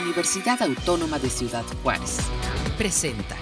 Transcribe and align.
Universidad 0.00 0.62
Autónoma 0.62 1.18
de 1.18 1.30
Ciudad 1.30 1.64
Juárez. 1.82 2.18
Presenta. 2.78 3.36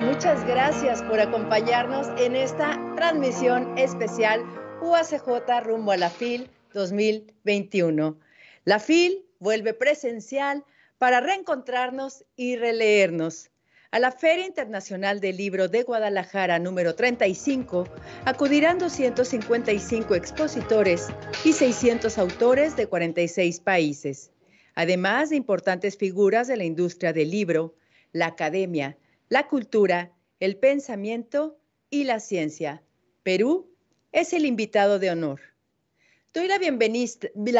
muchas 0.00 0.44
gracias 0.46 1.02
por 1.02 1.18
acompañarnos 1.20 2.06
en 2.16 2.36
esta 2.36 2.78
transmisión 3.12 3.76
especial 3.76 4.42
UACJ 4.80 5.64
rumbo 5.64 5.92
a 5.92 5.98
la 5.98 6.08
FIL 6.08 6.48
2021. 6.72 8.18
La 8.64 8.78
FIL 8.78 9.26
vuelve 9.38 9.74
presencial 9.74 10.64
para 10.96 11.20
reencontrarnos 11.20 12.24
y 12.36 12.56
releernos. 12.56 13.50
A 13.90 13.98
la 13.98 14.12
Feria 14.12 14.46
Internacional 14.46 15.20
del 15.20 15.36
Libro 15.36 15.68
de 15.68 15.82
Guadalajara 15.82 16.58
número 16.58 16.94
35 16.94 17.86
acudirán 18.24 18.78
255 18.78 20.14
expositores 20.14 21.08
y 21.44 21.52
600 21.52 22.16
autores 22.16 22.76
de 22.76 22.86
46 22.86 23.60
países, 23.60 24.30
además 24.74 25.28
de 25.28 25.36
importantes 25.36 25.98
figuras 25.98 26.48
de 26.48 26.56
la 26.56 26.64
industria 26.64 27.12
del 27.12 27.30
libro, 27.30 27.74
la 28.12 28.28
academia, 28.28 28.96
la 29.28 29.48
cultura, 29.48 30.12
el 30.40 30.56
pensamiento 30.56 31.58
y 31.90 32.04
la 32.04 32.18
ciencia. 32.18 32.82
Perú 33.22 33.70
es 34.10 34.32
el 34.32 34.44
invitado 34.44 34.98
de 34.98 35.10
honor. 35.10 35.38
Doy 36.34 36.48
la, 36.48 36.58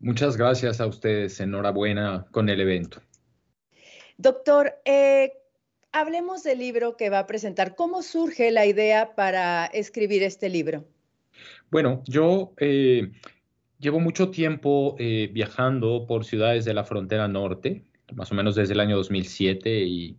Muchas 0.00 0.36
gracias 0.36 0.80
a 0.80 0.86
ustedes. 0.86 1.40
Enhorabuena 1.40 2.26
con 2.30 2.48
el 2.48 2.60
evento. 2.60 3.00
Doctor, 4.16 4.80
eh, 4.84 5.32
hablemos 5.92 6.42
del 6.42 6.58
libro 6.58 6.96
que 6.96 7.10
va 7.10 7.20
a 7.20 7.26
presentar. 7.26 7.74
¿Cómo 7.74 8.02
surge 8.02 8.50
la 8.50 8.66
idea 8.66 9.14
para 9.14 9.66
escribir 9.66 10.22
este 10.22 10.48
libro? 10.48 10.84
Bueno, 11.70 12.02
yo 12.06 12.52
eh, 12.58 13.12
llevo 13.80 13.98
mucho 13.98 14.30
tiempo 14.30 14.94
eh, 14.98 15.30
viajando 15.32 16.06
por 16.06 16.24
ciudades 16.24 16.64
de 16.64 16.74
la 16.74 16.84
frontera 16.84 17.26
norte, 17.28 17.84
más 18.14 18.30
o 18.30 18.34
menos 18.34 18.54
desde 18.54 18.74
el 18.74 18.80
año 18.80 18.96
2007, 18.96 19.84
y 19.84 20.16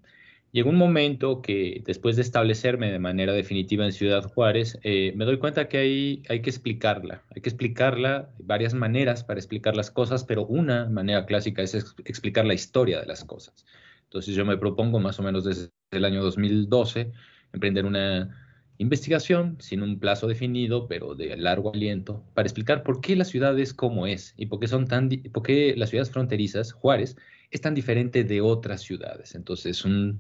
llegó 0.52 0.70
un 0.70 0.78
momento 0.78 1.42
que 1.42 1.82
después 1.86 2.16
de 2.16 2.24
establecerme 2.24 2.92
de 2.92 3.00
manera 3.00 3.34
definitiva 3.34 3.86
en 3.86 3.92
Ciudad 3.94 4.24
Juárez, 4.24 4.80
eh, 4.84 5.14
me 5.16 5.26
doy 5.26 5.38
cuenta 5.38 5.70
que 5.70 5.78
hay, 5.78 6.24
hay 6.28 6.42
que 6.42 6.50
explicarla. 6.50 7.24
Hay 7.36 7.42
que 7.42 7.50
explicarla, 7.50 8.30
varias 8.40 8.74
maneras 8.74 9.24
para 9.24 9.40
explicar 9.40 9.76
las 9.76 9.92
cosas, 9.92 10.24
pero 10.24 10.46
una 10.46 10.90
manera 10.90 11.26
clásica 11.26 11.62
es 11.62 11.76
explicar 12.06 12.46
la 12.46 12.56
historia 12.56 13.00
de 13.00 13.06
las 13.06 13.24
cosas. 13.24 13.66
Entonces 14.04 14.36
yo 14.36 14.44
me 14.44 14.58
propongo 14.58 15.00
más 15.00 15.20
o 15.20 15.24
menos 15.24 15.46
desde 15.46 15.70
el 15.92 16.04
año 16.04 16.22
2012 16.24 17.12
emprender 17.54 17.86
una 17.86 18.41
investigación 18.82 19.58
sin 19.60 19.84
un 19.84 20.00
plazo 20.00 20.28
definido, 20.28 20.88
pero 20.88 21.14
de 21.14 21.38
largo 21.38 21.72
aliento, 21.72 22.24
para 22.34 22.48
explicar 22.48 22.82
por 22.82 23.00
qué 23.00 23.16
la 23.16 23.26
ciudad 23.26 23.58
es 23.60 23.76
como 23.76 24.08
es 24.08 24.34
y 24.38 24.48
por 24.48 24.60
qué, 24.60 24.68
son 24.68 24.88
tan, 24.88 25.08
por 25.32 25.44
qué 25.44 25.76
las 25.78 25.92
ciudades 25.92 26.10
fronterizas, 26.10 26.74
Juárez, 26.74 27.16
es 27.52 27.62
tan 27.62 27.76
diferente 27.76 28.24
de 28.24 28.42
otras 28.42 28.82
ciudades. 28.82 29.36
Entonces, 29.36 29.86
un 29.86 30.20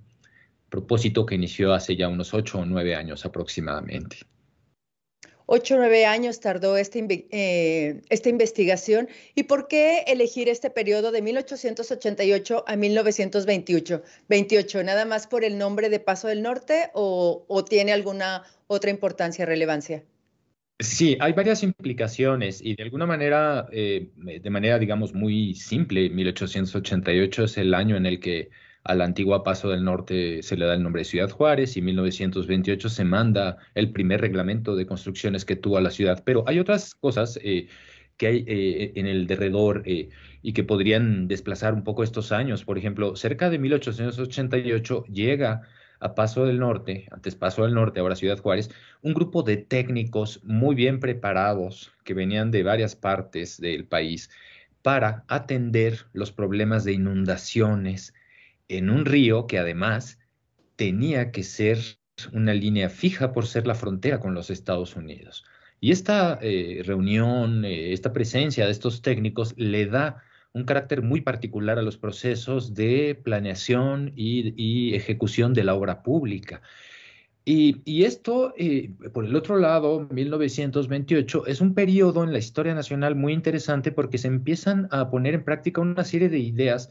propósito 0.69 1.25
que 1.25 1.35
inició 1.35 1.73
hace 1.73 1.95
ya 1.95 2.07
unos 2.07 2.35
ocho 2.35 2.59
o 2.59 2.65
nueve 2.65 2.95
años 2.95 3.25
aproximadamente. 3.25 4.17
Ocho 5.53 5.75
o 5.75 5.79
nueve 5.79 6.05
años 6.05 6.39
tardó 6.39 6.77
esta, 6.77 6.97
eh, 7.09 8.01
esta 8.07 8.29
investigación. 8.29 9.09
¿Y 9.35 9.43
por 9.43 9.67
qué 9.67 10.05
elegir 10.07 10.47
este 10.47 10.69
periodo 10.69 11.11
de 11.11 11.21
1888 11.21 12.63
a 12.65 12.77
1928? 12.77 14.01
28, 14.29 14.83
¿Nada 14.85 15.03
más 15.03 15.27
por 15.27 15.43
el 15.43 15.57
nombre 15.57 15.89
de 15.89 15.99
Paso 15.99 16.29
del 16.29 16.41
Norte 16.41 16.89
o, 16.93 17.65
tiene 17.67 17.91
alguna 17.91 18.43
otra 18.67 18.91
importancia, 18.91 19.45
relevancia? 19.45 20.05
Sí, 20.79 21.17
hay 21.19 21.33
varias 21.33 21.63
implicaciones 21.63 22.61
y 22.63 22.77
de 22.77 22.83
alguna 22.83 23.05
manera, 23.05 23.67
eh, 23.73 24.09
de 24.15 24.49
manera 24.49 24.79
digamos 24.79 25.13
muy 25.13 25.53
simple, 25.55 26.09
1888 26.11 27.43
es 27.43 27.57
el 27.57 27.73
año 27.73 27.97
en 27.97 28.05
el 28.05 28.21
que 28.21 28.51
a 28.83 28.95
la 28.95 29.05
antigua 29.05 29.43
Paso 29.43 29.69
del 29.69 29.83
Norte 29.83 30.41
se 30.43 30.57
le 30.57 30.65
da 30.65 30.73
el 30.73 30.83
nombre 30.83 31.01
de 31.01 31.05
Ciudad 31.05 31.29
Juárez 31.29 31.75
y 31.75 31.79
en 31.79 31.85
1928 31.85 32.89
se 32.89 33.03
manda 33.03 33.57
el 33.75 33.91
primer 33.91 34.21
reglamento 34.21 34.75
de 34.75 34.85
construcciones 34.85 35.45
que 35.45 35.55
tuvo 35.55 35.77
a 35.77 35.81
la 35.81 35.91
ciudad. 35.91 36.23
Pero 36.25 36.43
hay 36.47 36.59
otras 36.59 36.95
cosas 36.95 37.39
eh, 37.43 37.67
que 38.17 38.27
hay 38.27 38.45
eh, 38.47 38.93
en 38.95 39.07
el 39.07 39.27
derredor 39.27 39.83
eh, 39.85 40.09
y 40.41 40.53
que 40.53 40.63
podrían 40.63 41.27
desplazar 41.27 41.73
un 41.73 41.83
poco 41.83 42.03
estos 42.03 42.31
años. 42.31 42.65
Por 42.65 42.77
ejemplo, 42.77 43.15
cerca 43.15 43.49
de 43.49 43.59
1888 43.59 45.05
llega 45.05 45.61
a 45.99 46.15
Paso 46.15 46.45
del 46.45 46.59
Norte, 46.59 47.07
antes 47.11 47.35
Paso 47.35 47.63
del 47.63 47.75
Norte, 47.75 47.99
ahora 47.99 48.15
Ciudad 48.15 48.39
Juárez, 48.39 48.71
un 49.01 49.13
grupo 49.13 49.43
de 49.43 49.57
técnicos 49.57 50.39
muy 50.43 50.75
bien 50.75 50.99
preparados 50.99 51.91
que 52.03 52.15
venían 52.15 52.49
de 52.49 52.63
varias 52.63 52.95
partes 52.95 53.61
del 53.61 53.85
país 53.85 54.31
para 54.81 55.23
atender 55.27 56.07
los 56.13 56.31
problemas 56.31 56.83
de 56.83 56.93
inundaciones, 56.93 58.15
en 58.77 58.89
un 58.89 59.05
río 59.05 59.47
que 59.47 59.59
además 59.59 60.19
tenía 60.75 61.31
que 61.31 61.43
ser 61.43 61.79
una 62.33 62.53
línea 62.53 62.89
fija 62.89 63.33
por 63.33 63.45
ser 63.47 63.67
la 63.67 63.75
frontera 63.75 64.19
con 64.19 64.33
los 64.33 64.49
Estados 64.49 64.95
Unidos. 64.95 65.43
Y 65.79 65.91
esta 65.91 66.37
eh, 66.41 66.83
reunión, 66.85 67.65
eh, 67.65 67.93
esta 67.93 68.13
presencia 68.13 68.65
de 68.65 68.71
estos 68.71 69.01
técnicos 69.01 69.53
le 69.57 69.87
da 69.87 70.21
un 70.53 70.63
carácter 70.63 71.01
muy 71.01 71.21
particular 71.21 71.79
a 71.79 71.81
los 71.81 71.97
procesos 71.97 72.73
de 72.73 73.19
planeación 73.23 74.11
y, 74.15 74.93
ejecución 74.93 75.53
de 75.53 75.63
la 75.63 75.73
obra 75.73 76.03
pública. 76.03 76.61
Y, 77.43 78.03
esto, 78.03 78.53
eh, 78.57 78.91
por 79.13 79.25
el 79.25 79.35
otro 79.35 79.57
lado, 79.57 80.07
1928, 80.11 81.47
es 81.47 81.59
un 81.59 81.73
periodo 81.73 82.23
en 82.23 82.31
la 82.31 82.37
historia 82.37 82.75
nacional 82.75 83.15
muy 83.15 83.33
interesante 83.33 83.91
porque 83.91 84.19
se 84.19 84.27
empiezan 84.27 84.87
a 84.91 85.09
poner 85.09 85.33
en 85.33 85.43
práctica 85.43 85.81
una 85.81 86.03
serie 86.03 86.29
de 86.29 86.37
ideas 86.37 86.89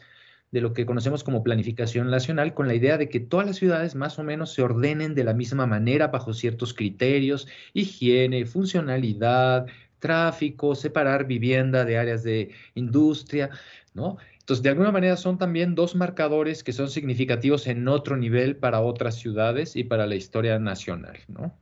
de 0.51 0.61
lo 0.61 0.73
que 0.73 0.87
conocemos 0.87 1.25
como 1.25 1.43
planificación 1.43 2.11
nacional, 2.11 2.55
con 2.55 2.67
la 2.67 2.75
idea 2.75 2.99
de 2.99 3.09
que 3.09 3.21
todas 3.21 3.47
las 3.47 3.57
ciudades 3.57 3.95
más 3.95 4.19
o 4.19 4.25
menos 4.25 4.53
se 4.53 4.63
ordenen 4.63 5.15
de 5.15 5.25
la 5.25 5.35
misma 5.35 5.67
manera 5.67 6.09
bajo 6.09 6.33
ciertos 6.33 6.75
criterios, 6.75 7.47
higiene, 7.73 8.47
funcionalidad, 8.47 9.67
tráfico, 10.01 10.75
separar 10.75 11.27
vivienda 11.27 11.85
de 11.85 11.99
áreas 11.99 12.23
de 12.25 12.51
industria, 12.75 13.51
¿no? 13.95 14.17
Entonces, 14.41 14.63
de 14.65 14.71
alguna 14.71 14.91
manera 14.91 15.17
son 15.17 15.39
también 15.39 15.77
dos 15.77 15.95
marcadores 15.95 16.65
que 16.65 16.73
son 16.73 16.91
significativos 16.91 17.69
en 17.69 17.87
otro 17.87 18.17
nivel 18.17 18.57
para 18.57 18.81
otras 18.81 19.15
ciudades 19.15 19.77
y 19.77 19.85
para 19.85 20.07
la 20.07 20.17
historia 20.17 20.59
nacional, 20.59 21.19
¿no? 21.29 21.55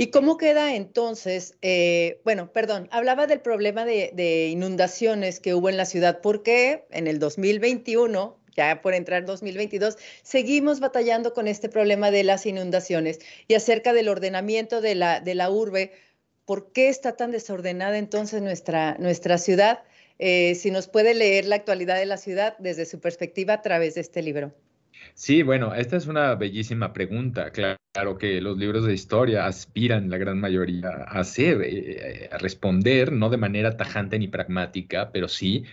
¿Y 0.00 0.12
cómo 0.12 0.36
queda 0.36 0.76
entonces? 0.76 1.56
Eh, 1.60 2.20
bueno, 2.22 2.52
perdón, 2.52 2.88
hablaba 2.92 3.26
del 3.26 3.40
problema 3.40 3.84
de, 3.84 4.48
inundaciones 4.48 5.40
que 5.40 5.54
hubo 5.54 5.68
en 5.68 5.76
la 5.76 5.86
ciudad, 5.86 6.20
porque 6.20 6.86
en 6.92 7.08
el 7.08 7.18
2021, 7.18 8.38
ya 8.56 8.80
por 8.80 8.94
entrar 8.94 9.22
en 9.22 9.26
2022, 9.26 9.98
seguimos 10.22 10.78
batallando 10.78 11.34
con 11.34 11.48
este 11.48 11.68
problema 11.68 12.12
de 12.12 12.22
las 12.22 12.46
inundaciones 12.46 13.18
y 13.48 13.54
acerca 13.54 13.92
del 13.92 14.08
ordenamiento 14.08 14.80
de 14.80 14.94
la, 14.94 15.50
urbe. 15.50 15.90
¿Por 16.44 16.70
qué 16.70 16.90
está 16.90 17.16
tan 17.16 17.32
desordenada 17.32 17.98
entonces 17.98 18.40
nuestra, 18.40 18.96
nuestra 19.00 19.36
ciudad? 19.36 19.82
Eh, 20.20 20.54
si 20.54 20.70
nos 20.70 20.86
puede 20.86 21.12
leer 21.12 21.44
la 21.44 21.56
actualidad 21.56 21.96
de 21.96 22.06
la 22.06 22.18
ciudad 22.18 22.56
desde 22.60 22.86
su 22.86 23.00
perspectiva 23.00 23.54
a 23.54 23.62
través 23.62 23.96
de 23.96 24.02
este 24.02 24.22
libro. 24.22 24.54
Sí, 25.14 25.42
bueno, 25.42 25.74
esta 25.74 25.96
es 25.96 26.06
una 26.06 26.34
bellísima 26.34 26.92
pregunta. 26.92 27.50
Claro 27.50 28.18
que 28.18 28.40
los 28.40 28.56
libros 28.58 28.86
de 28.86 28.94
historia 28.94 29.46
aspiran 29.46 30.10
la 30.10 30.18
gran 30.18 30.40
mayoría 30.40 30.88
a 30.88 31.20
hacer, 31.20 31.62
eh, 31.62 32.28
a 32.32 32.38
responder, 32.38 33.12
no 33.12 33.28
de 33.30 33.36
manera 33.36 33.76
tajante 33.76 34.18
ni 34.18 34.28
pragmática, 34.28 35.10
pero 35.12 35.28
sí 35.28 35.64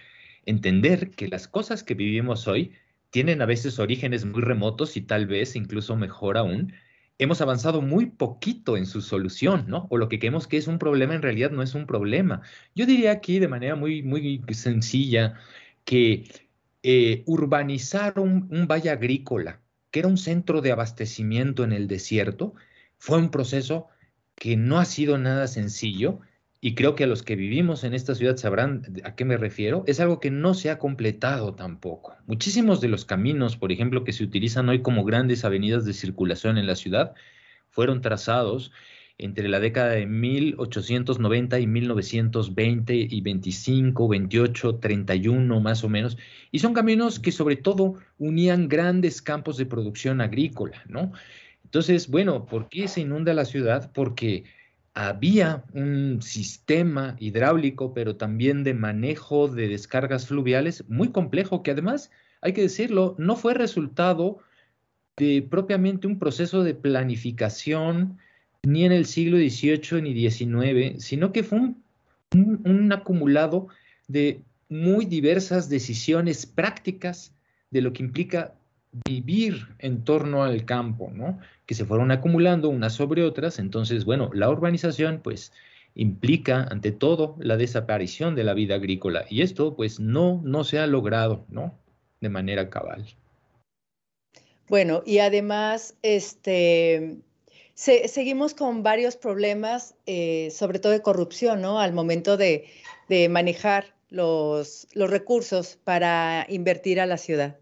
entender 0.45 1.11
que 1.11 1.27
las 1.27 1.47
cosas 1.47 1.83
que 1.83 1.93
vivimos 1.93 2.47
hoy 2.47 2.73
tienen 3.09 3.41
a 3.41 3.45
veces 3.45 3.79
orígenes 3.79 4.25
muy 4.25 4.41
remotos 4.41 4.97
y 4.97 5.01
tal 5.01 5.27
vez 5.27 5.55
incluso 5.55 5.95
mejor 5.95 6.37
aún, 6.37 6.73
hemos 7.17 7.41
avanzado 7.41 7.81
muy 7.81 8.07
poquito 8.07 8.77
en 8.77 8.85
su 8.85 9.01
solución, 9.01 9.65
¿no? 9.67 9.87
O 9.89 9.97
lo 9.97 10.09
que 10.09 10.19
creemos 10.19 10.47
que 10.47 10.57
es 10.57 10.67
un 10.67 10.79
problema 10.79 11.15
en 11.15 11.21
realidad 11.21 11.51
no 11.51 11.63
es 11.63 11.75
un 11.75 11.85
problema. 11.87 12.41
Yo 12.75 12.85
diría 12.85 13.11
aquí 13.11 13.39
de 13.39 13.47
manera 13.47 13.75
muy, 13.75 14.03
muy 14.03 14.43
sencilla 14.51 15.35
que 15.85 16.25
eh, 16.87 17.23
urbanizar 17.25 18.19
un, 18.19 18.47
un 18.51 18.67
valle 18.67 18.91
agrícola, 18.91 19.59
que 19.89 20.01
era 20.01 20.07
un 20.07 20.19
centro 20.19 20.61
de 20.61 20.71
abastecimiento 20.71 21.63
en 21.63 21.73
el 21.73 21.87
desierto, 21.87 22.53
fue 22.99 23.17
un 23.17 23.31
proceso 23.31 23.87
que 24.35 24.55
no 24.55 24.77
ha 24.77 24.85
sido 24.85 25.17
nada 25.17 25.47
sencillo 25.47 26.19
y 26.61 26.75
creo 26.75 26.93
que 26.93 27.05
a 27.05 27.07
los 27.07 27.23
que 27.23 27.35
vivimos 27.35 27.83
en 27.83 27.95
esta 27.95 28.13
ciudad 28.13 28.37
sabrán 28.37 28.83
a 29.03 29.15
qué 29.15 29.25
me 29.25 29.35
refiero, 29.35 29.83
es 29.87 29.99
algo 29.99 30.19
que 30.19 30.29
no 30.29 30.53
se 30.53 30.69
ha 30.69 30.77
completado 30.77 31.55
tampoco. 31.55 32.15
Muchísimos 32.27 32.81
de 32.81 32.87
los 32.87 33.03
caminos, 33.03 33.57
por 33.57 33.71
ejemplo, 33.71 34.03
que 34.03 34.13
se 34.13 34.23
utilizan 34.23 34.69
hoy 34.69 34.83
como 34.83 35.05
grandes 35.05 35.43
avenidas 35.43 35.85
de 35.85 35.93
circulación 35.93 36.59
en 36.59 36.67
la 36.67 36.75
ciudad, 36.75 37.15
fueron 37.71 38.01
trazados 38.01 38.71
entre 39.17 39.47
la 39.47 39.59
década 39.59 39.91
de 39.91 40.05
1890 40.05 41.59
y 41.59 41.67
1920 41.67 43.07
y 43.09 43.21
25, 43.21 44.07
28, 44.07 44.75
31 44.75 45.59
más 45.61 45.83
o 45.83 45.89
menos, 45.89 46.17
y 46.51 46.59
son 46.59 46.73
caminos 46.73 47.19
que 47.19 47.31
sobre 47.31 47.55
todo 47.55 47.95
unían 48.17 48.67
grandes 48.67 49.21
campos 49.21 49.57
de 49.57 49.65
producción 49.65 50.21
agrícola, 50.21 50.83
¿no? 50.87 51.13
Entonces, 51.63 52.09
bueno, 52.09 52.45
¿por 52.45 52.69
qué 52.69 52.87
se 52.87 53.01
inunda 53.01 53.33
la 53.33 53.45
ciudad? 53.45 53.91
Porque 53.93 54.43
había 54.93 55.65
un 55.73 56.21
sistema 56.21 57.15
hidráulico, 57.19 57.93
pero 57.93 58.15
también 58.15 58.63
de 58.63 58.73
manejo 58.73 59.47
de 59.47 59.67
descargas 59.67 60.27
fluviales 60.27 60.85
muy 60.87 61.09
complejo, 61.09 61.63
que 61.63 61.71
además, 61.71 62.11
hay 62.41 62.53
que 62.53 62.61
decirlo, 62.61 63.15
no 63.17 63.35
fue 63.35 63.53
resultado 63.53 64.39
de 65.17 65.45
propiamente 65.49 66.07
un 66.07 66.19
proceso 66.19 66.63
de 66.63 66.75
planificación 66.75 68.17
ni 68.65 68.85
en 68.85 68.91
el 68.91 69.05
siglo 69.05 69.37
XVIII 69.37 70.01
ni 70.01 70.29
XIX, 70.29 71.03
sino 71.03 71.31
que 71.31 71.43
fue 71.43 71.59
un, 71.59 71.83
un 72.33 72.91
acumulado 72.91 73.67
de 74.07 74.41
muy 74.69 75.05
diversas 75.05 75.69
decisiones 75.69 76.45
prácticas 76.45 77.33
de 77.71 77.81
lo 77.81 77.93
que 77.93 78.03
implica 78.03 78.53
vivir 79.07 79.67
en 79.79 80.03
torno 80.03 80.43
al 80.43 80.65
campo, 80.65 81.11
¿no? 81.13 81.39
Que 81.65 81.75
se 81.75 81.85
fueron 81.85 82.11
acumulando 82.11 82.69
unas 82.69 82.93
sobre 82.93 83.23
otras. 83.23 83.59
Entonces, 83.59 84.05
bueno, 84.05 84.29
la 84.33 84.49
urbanización, 84.49 85.19
pues, 85.21 85.51
implica, 85.95 86.63
ante 86.63 86.91
todo, 86.91 87.35
la 87.39 87.57
desaparición 87.57 88.35
de 88.35 88.43
la 88.43 88.53
vida 88.53 88.75
agrícola. 88.75 89.25
Y 89.29 89.41
esto, 89.41 89.75
pues, 89.75 89.99
no, 89.99 90.41
no 90.43 90.63
se 90.63 90.79
ha 90.79 90.87
logrado, 90.87 91.45
¿no? 91.49 91.77
De 92.21 92.29
manera 92.29 92.69
cabal. 92.69 93.05
Bueno, 94.67 95.03
y 95.05 95.19
además, 95.19 95.95
este, 96.01 97.17
seguimos 97.75 98.53
con 98.53 98.83
varios 98.83 99.17
problemas, 99.17 99.95
eh, 100.05 100.49
sobre 100.51 100.79
todo 100.79 100.93
de 100.93 101.01
corrupción, 101.01 101.61
¿no? 101.61 101.79
Al 101.79 101.93
momento 101.93 102.37
de, 102.37 102.65
manejar 103.29 103.93
los, 104.09 104.87
recursos 104.95 105.77
para 105.83 106.45
invertir 106.49 106.99
a 106.99 107.05
la 107.05 107.17
ciudad. 107.17 107.59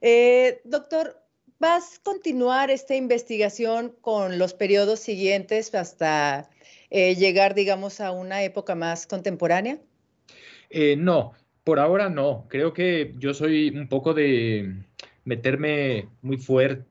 Eh, 0.00 0.60
doctor, 0.64 1.20
¿vas 1.58 1.98
a 1.98 2.02
continuar 2.02 2.70
esta 2.70 2.94
investigación 2.94 3.94
con 4.00 4.38
los 4.38 4.54
periodos 4.54 5.00
siguientes 5.00 5.74
hasta 5.74 6.50
eh, 6.90 7.16
llegar, 7.16 7.54
digamos, 7.54 8.00
a 8.00 8.12
una 8.12 8.42
época 8.44 8.74
más 8.74 9.06
contemporánea? 9.06 9.78
No, 10.98 11.32
por 11.64 11.80
ahora 11.80 12.10
no. 12.10 12.46
Creo 12.48 12.74
que 12.74 13.14
yo 13.18 13.32
soy 13.32 13.70
un 13.70 13.88
poco 13.88 14.12
de 14.12 14.84
meterme 15.24 16.08
muy 16.20 16.36
fuerte 16.36 16.84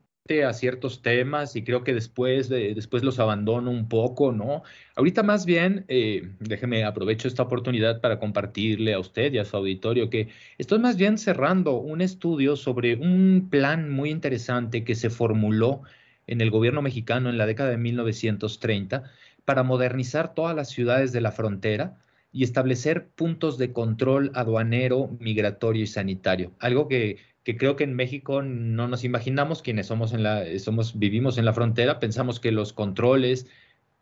a 0.45 0.53
ciertos 0.53 1.01
temas 1.01 1.55
y 1.55 1.63
creo 1.63 1.83
que 1.83 1.93
después, 1.93 2.49
después 2.49 3.03
los 3.03 3.19
abandono 3.19 3.71
un 3.71 3.87
poco, 3.87 4.31
¿no? 4.31 4.63
Ahorita 4.95 5.23
más 5.23 5.45
bien, 5.45 5.85
eh, 5.87 6.29
déjeme 6.39 6.83
aprovecho 6.83 7.27
esta 7.27 7.43
oportunidad 7.43 8.01
para 8.01 8.19
compartirle 8.19 8.93
a 8.93 8.99
usted 8.99 9.33
y 9.33 9.37
a 9.37 9.45
su 9.45 9.57
auditorio 9.57 10.09
que 10.09 10.29
estoy 10.57 10.79
más 10.79 10.97
bien 10.97 11.17
cerrando 11.17 11.77
un 11.77 12.01
estudio 12.01 12.55
sobre 12.55 12.95
un 12.95 13.47
plan 13.49 13.89
muy 13.89 14.09
interesante 14.09 14.83
que 14.83 14.95
se 14.95 15.09
formuló 15.09 15.81
en 16.27 16.41
el 16.41 16.51
gobierno 16.51 16.81
mexicano 16.81 17.29
en 17.29 17.37
la 17.37 17.45
década 17.45 17.69
de 17.69 17.77
1930 17.77 19.03
para 19.45 19.63
modernizar 19.63 20.33
todas 20.33 20.55
las 20.55 20.69
ciudades 20.69 21.13
de 21.13 21.21
la 21.21 21.31
frontera 21.31 21.97
y 22.31 22.43
establecer 22.43 23.07
puntos 23.07 23.57
de 23.57 23.71
control 23.71 24.31
aduanero, 24.35 25.09
migratorio 25.19 25.83
y 25.83 25.87
sanitario, 25.87 26.51
algo 26.59 26.87
que 26.87 27.17
que 27.47 27.55
creo 27.55 27.77
que 27.77 27.85
en 27.85 27.93
México 27.93 28.41
no 28.41 28.89
nos 28.89 29.05
imaginamos 29.05 29.61
quienes 29.61 29.87
somos 29.87 30.11
en 30.11 30.21
la, 30.21 30.43
somos, 30.59 30.99
vivimos 30.99 31.37
en 31.37 31.45
la 31.45 31.53
frontera, 31.53 31.97
pensamos 31.97 32.41
que 32.41 32.51
los 32.51 32.73
controles 32.73 33.47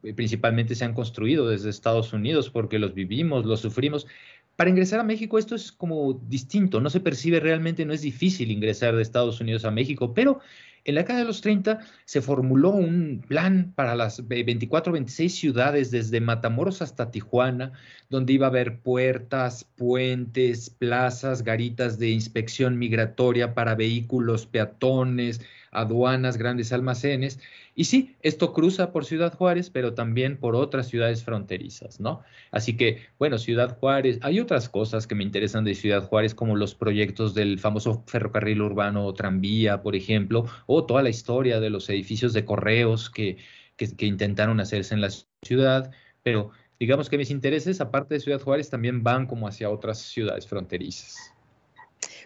eh, 0.02 0.16
principalmente 0.16 0.74
se 0.74 0.84
han 0.84 0.96
construido 0.96 1.48
desde 1.48 1.70
Estados 1.70 2.12
Unidos 2.12 2.50
porque 2.50 2.80
los 2.80 2.96
vivimos, 2.96 3.46
los 3.46 3.60
sufrimos. 3.60 4.08
Para 4.56 4.72
ingresar 4.72 5.00
a 5.00 5.04
México 5.04 5.38
esto 5.38 5.54
es 5.54 5.72
como 5.72 6.14
distinto, 6.28 6.82
no 6.82 6.90
se 6.90 7.02
percibe 7.02 7.40
realmente, 7.40 7.86
no 7.86 7.94
es 7.94 8.02
difícil 8.02 8.50
ingresar 8.50 8.96
de 8.96 9.04
Estados 9.04 9.40
Unidos 9.40 9.64
a 9.64 9.70
México, 9.70 10.16
pero 10.16 10.40
en 10.86 10.96
la 10.96 11.02
década 11.02 11.20
de 11.20 11.26
los 11.26 11.42
30 11.42 11.80
se 12.06 12.22
formuló 12.22 12.70
un 12.70 13.26
plan 13.28 13.74
para 13.76 13.96
las 13.96 14.28
24 14.28 14.94
26 14.94 15.36
ciudades 15.36 15.92
desde 15.92 16.22
Matamoros 16.22 16.82
hasta 16.84 17.10
Tijuana, 17.10 17.74
donde 18.10 18.34
iba 18.34 18.46
a 18.46 18.50
haber 18.50 18.80
puertas, 18.82 19.64
puentes, 19.64 20.70
plazas, 20.70 21.44
garitas 21.44 21.98
de 21.98 22.10
inspección 22.10 22.78
migratoria 22.78 23.56
para 23.56 23.74
vehículos 23.74 24.46
peatones, 24.46 25.42
aduanas, 25.80 26.38
grandes 26.38 26.72
almacenes. 26.74 27.40
Y 27.76 27.86
sí, 27.86 28.16
esto 28.22 28.54
cruza 28.54 28.92
por 28.92 29.06
Ciudad 29.06 29.34
Juárez, 29.34 29.70
pero 29.70 29.94
también 29.94 30.38
por 30.38 30.56
otras 30.56 30.88
ciudades 30.88 31.24
fronterizas, 31.24 32.00
¿no? 32.00 32.24
Así 32.52 32.78
que, 32.78 33.02
bueno, 33.20 33.38
Ciudad 33.38 33.78
Juárez, 33.78 34.20
hay 34.22 34.40
otras 34.40 34.70
cosas 34.70 35.08
que 35.08 35.16
me 35.16 35.24
interesan 35.24 35.64
de 35.64 35.76
Ciudad 35.76 36.08
Juárez, 36.08 36.34
como 36.34 36.56
los 36.56 36.76
proyectos 36.76 37.34
del 37.34 37.60
famoso 37.60 38.04
ferrocarril 38.08 38.62
urbano 38.62 39.06
o 39.06 39.14
tranvía, 39.14 39.82
por 39.82 39.96
ejemplo, 39.96 40.46
o 40.68 40.86
toda 40.86 41.04
la 41.04 41.10
historia 41.10 41.60
de 41.60 41.70
los 41.70 41.90
edificios 41.90 42.34
de 42.34 42.46
correos 42.46 43.10
que, 43.10 43.38
que, 43.76 43.96
que 43.96 44.06
intentaron 44.06 44.60
hacerse 44.60 44.94
en 44.94 45.02
la 45.02 45.10
ciudad, 45.42 45.92
pero 46.24 46.52
digamos 46.80 47.10
que 47.10 47.18
mis 47.18 47.32
intereses, 47.32 47.82
aparte 47.82 48.16
de 48.16 48.20
Ciudad 48.20 48.42
Juárez, 48.42 48.70
también 48.70 49.04
van 49.04 49.28
como 49.28 49.48
hacia 49.48 49.70
otras 49.70 50.00
ciudades 50.00 50.48
fronterizas. 50.48 51.35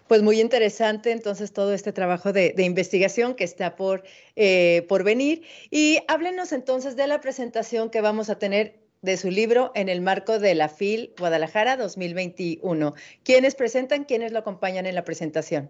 Pues 0.10 0.24
muy 0.24 0.42
interesante 0.42 1.12
entonces 1.12 1.54
todo 1.54 1.72
este 1.72 1.94
trabajo 1.94 2.34
de, 2.34 2.56
investigación 2.58 3.36
que 3.36 3.44
está 3.44 3.76
por, 3.76 4.04
eh, 4.36 4.84
por 4.90 5.04
venir. 5.04 5.44
Y 5.70 6.00
háblenos 6.08 6.52
entonces 6.52 6.96
de 6.96 7.06
la 7.06 7.22
presentación 7.22 7.92
que 7.92 8.02
vamos 8.02 8.32
a 8.32 8.40
tener 8.40 8.80
de 9.04 9.18
su 9.18 9.30
libro 9.30 9.72
en 9.76 9.88
el 9.88 10.02
marco 10.02 10.40
de 10.40 10.56
la 10.56 10.68
FIL 10.68 11.14
Guadalajara 11.20 11.78
2021. 11.78 12.96
¿Quiénes 13.24 13.54
presentan? 13.54 14.04
¿Quiénes 14.04 14.32
lo 14.32 14.40
acompañan 14.40 14.88
en 14.88 14.96
la 14.96 15.04
presentación? 15.04 15.70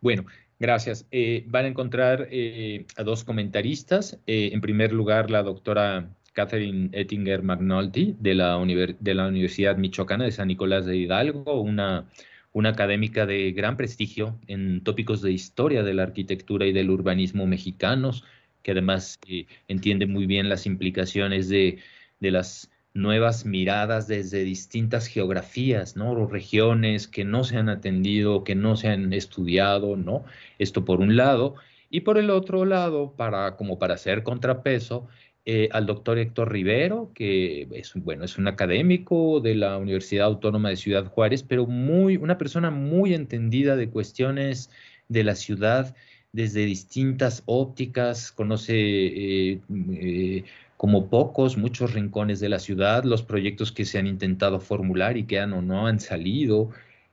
Bueno, 0.00 0.26
gracias. 0.58 1.06
Eh, 1.12 1.44
van 1.46 1.66
a 1.66 1.68
encontrar 1.68 2.26
eh, 2.32 2.86
a 2.96 3.04
dos 3.04 3.22
comentaristas. 3.22 4.18
en 4.26 4.60
primer 4.60 4.92
lugar, 4.92 5.30
la 5.30 5.44
doctora 5.44 6.10
Catherine 6.32 6.88
Ettinger 6.90 7.44
McNulty 7.44 8.16
de 8.18 8.34
la, 8.34 8.60
de 8.98 9.14
la 9.14 9.28
Universidad 9.28 9.76
Michoacana 9.76 10.24
de 10.24 10.32
San 10.32 10.48
Nicolás 10.48 10.86
de 10.86 10.96
Hidalgo, 10.96 11.60
una 11.60 12.08
una 12.54 12.70
académica 12.70 13.26
de 13.26 13.52
gran 13.52 13.76
prestigio 13.76 14.38
en 14.46 14.82
tópicos 14.82 15.20
de 15.20 15.32
historia 15.32 15.82
de 15.82 15.92
la 15.92 16.04
arquitectura 16.04 16.66
y 16.66 16.72
del 16.72 16.88
urbanismo 16.88 17.46
mexicanos, 17.46 18.24
que 18.62 18.70
además 18.70 19.18
eh, 19.28 19.46
entiende 19.68 20.06
muy 20.06 20.26
bien 20.26 20.48
las 20.48 20.64
implicaciones 20.64 21.48
de, 21.48 21.80
las 22.20 22.70
nuevas 22.94 23.44
miradas 23.44 24.06
desde 24.06 24.44
distintas 24.44 25.08
geografías, 25.08 25.96
¿no? 25.96 26.12
O 26.12 26.26
regiones 26.28 27.08
que 27.08 27.24
no 27.24 27.42
se 27.42 27.58
han 27.58 27.68
atendido, 27.68 28.44
que 28.44 28.54
no 28.54 28.76
se 28.76 28.88
han 28.88 29.12
estudiado, 29.12 29.96
¿no? 29.96 30.24
Esto 30.58 30.84
por 30.84 31.00
un 31.00 31.16
lado. 31.16 31.56
Y 31.90 32.00
por 32.02 32.18
el 32.18 32.30
otro 32.30 32.64
lado, 32.64 33.14
para, 33.16 33.56
como 33.56 33.78
para 33.80 33.94
hacer 33.94 34.22
contrapeso, 34.22 35.08
eh, 35.46 35.68
al 35.72 35.84
doctor 35.84 36.18
Héctor 36.18 36.50
Rivero, 36.50 37.10
que 37.14 37.68
es, 37.72 37.92
bueno, 37.96 38.24
es 38.24 38.38
un 38.38 38.48
académico 38.48 39.40
de 39.40 39.54
la 39.54 39.76
Universidad 39.76 40.24
Autónoma 40.24 40.70
de 40.70 40.76
Ciudad 40.76 41.04
Juárez, 41.06 41.42
pero 41.42 41.66
muy, 41.66 42.16
una 42.16 42.38
persona 42.38 42.70
muy 42.70 43.12
entendida 43.12 43.76
de 43.76 43.90
cuestiones 43.90 44.70
de 45.08 45.22
la 45.22 45.34
ciudad 45.34 45.94
desde 46.32 46.64
distintas 46.64 47.42
ópticas, 47.44 48.32
conoce 48.32 48.74
eh, 48.74 49.60
eh, 49.92 50.44
como 50.78 51.10
pocos, 51.10 51.58
muchos 51.58 51.92
rincones 51.92 52.40
de 52.40 52.48
la 52.48 52.58
ciudad, 52.58 53.04
los 53.04 53.22
proyectos 53.22 53.70
que 53.70 53.84
se 53.84 53.98
han 53.98 54.06
intentado 54.06 54.60
formular 54.60 55.18
y 55.18 55.24
que 55.24 55.40
han 55.40 55.52
o 55.52 55.60
no 55.60 55.86
han 55.86 56.00
salido. 56.00 56.70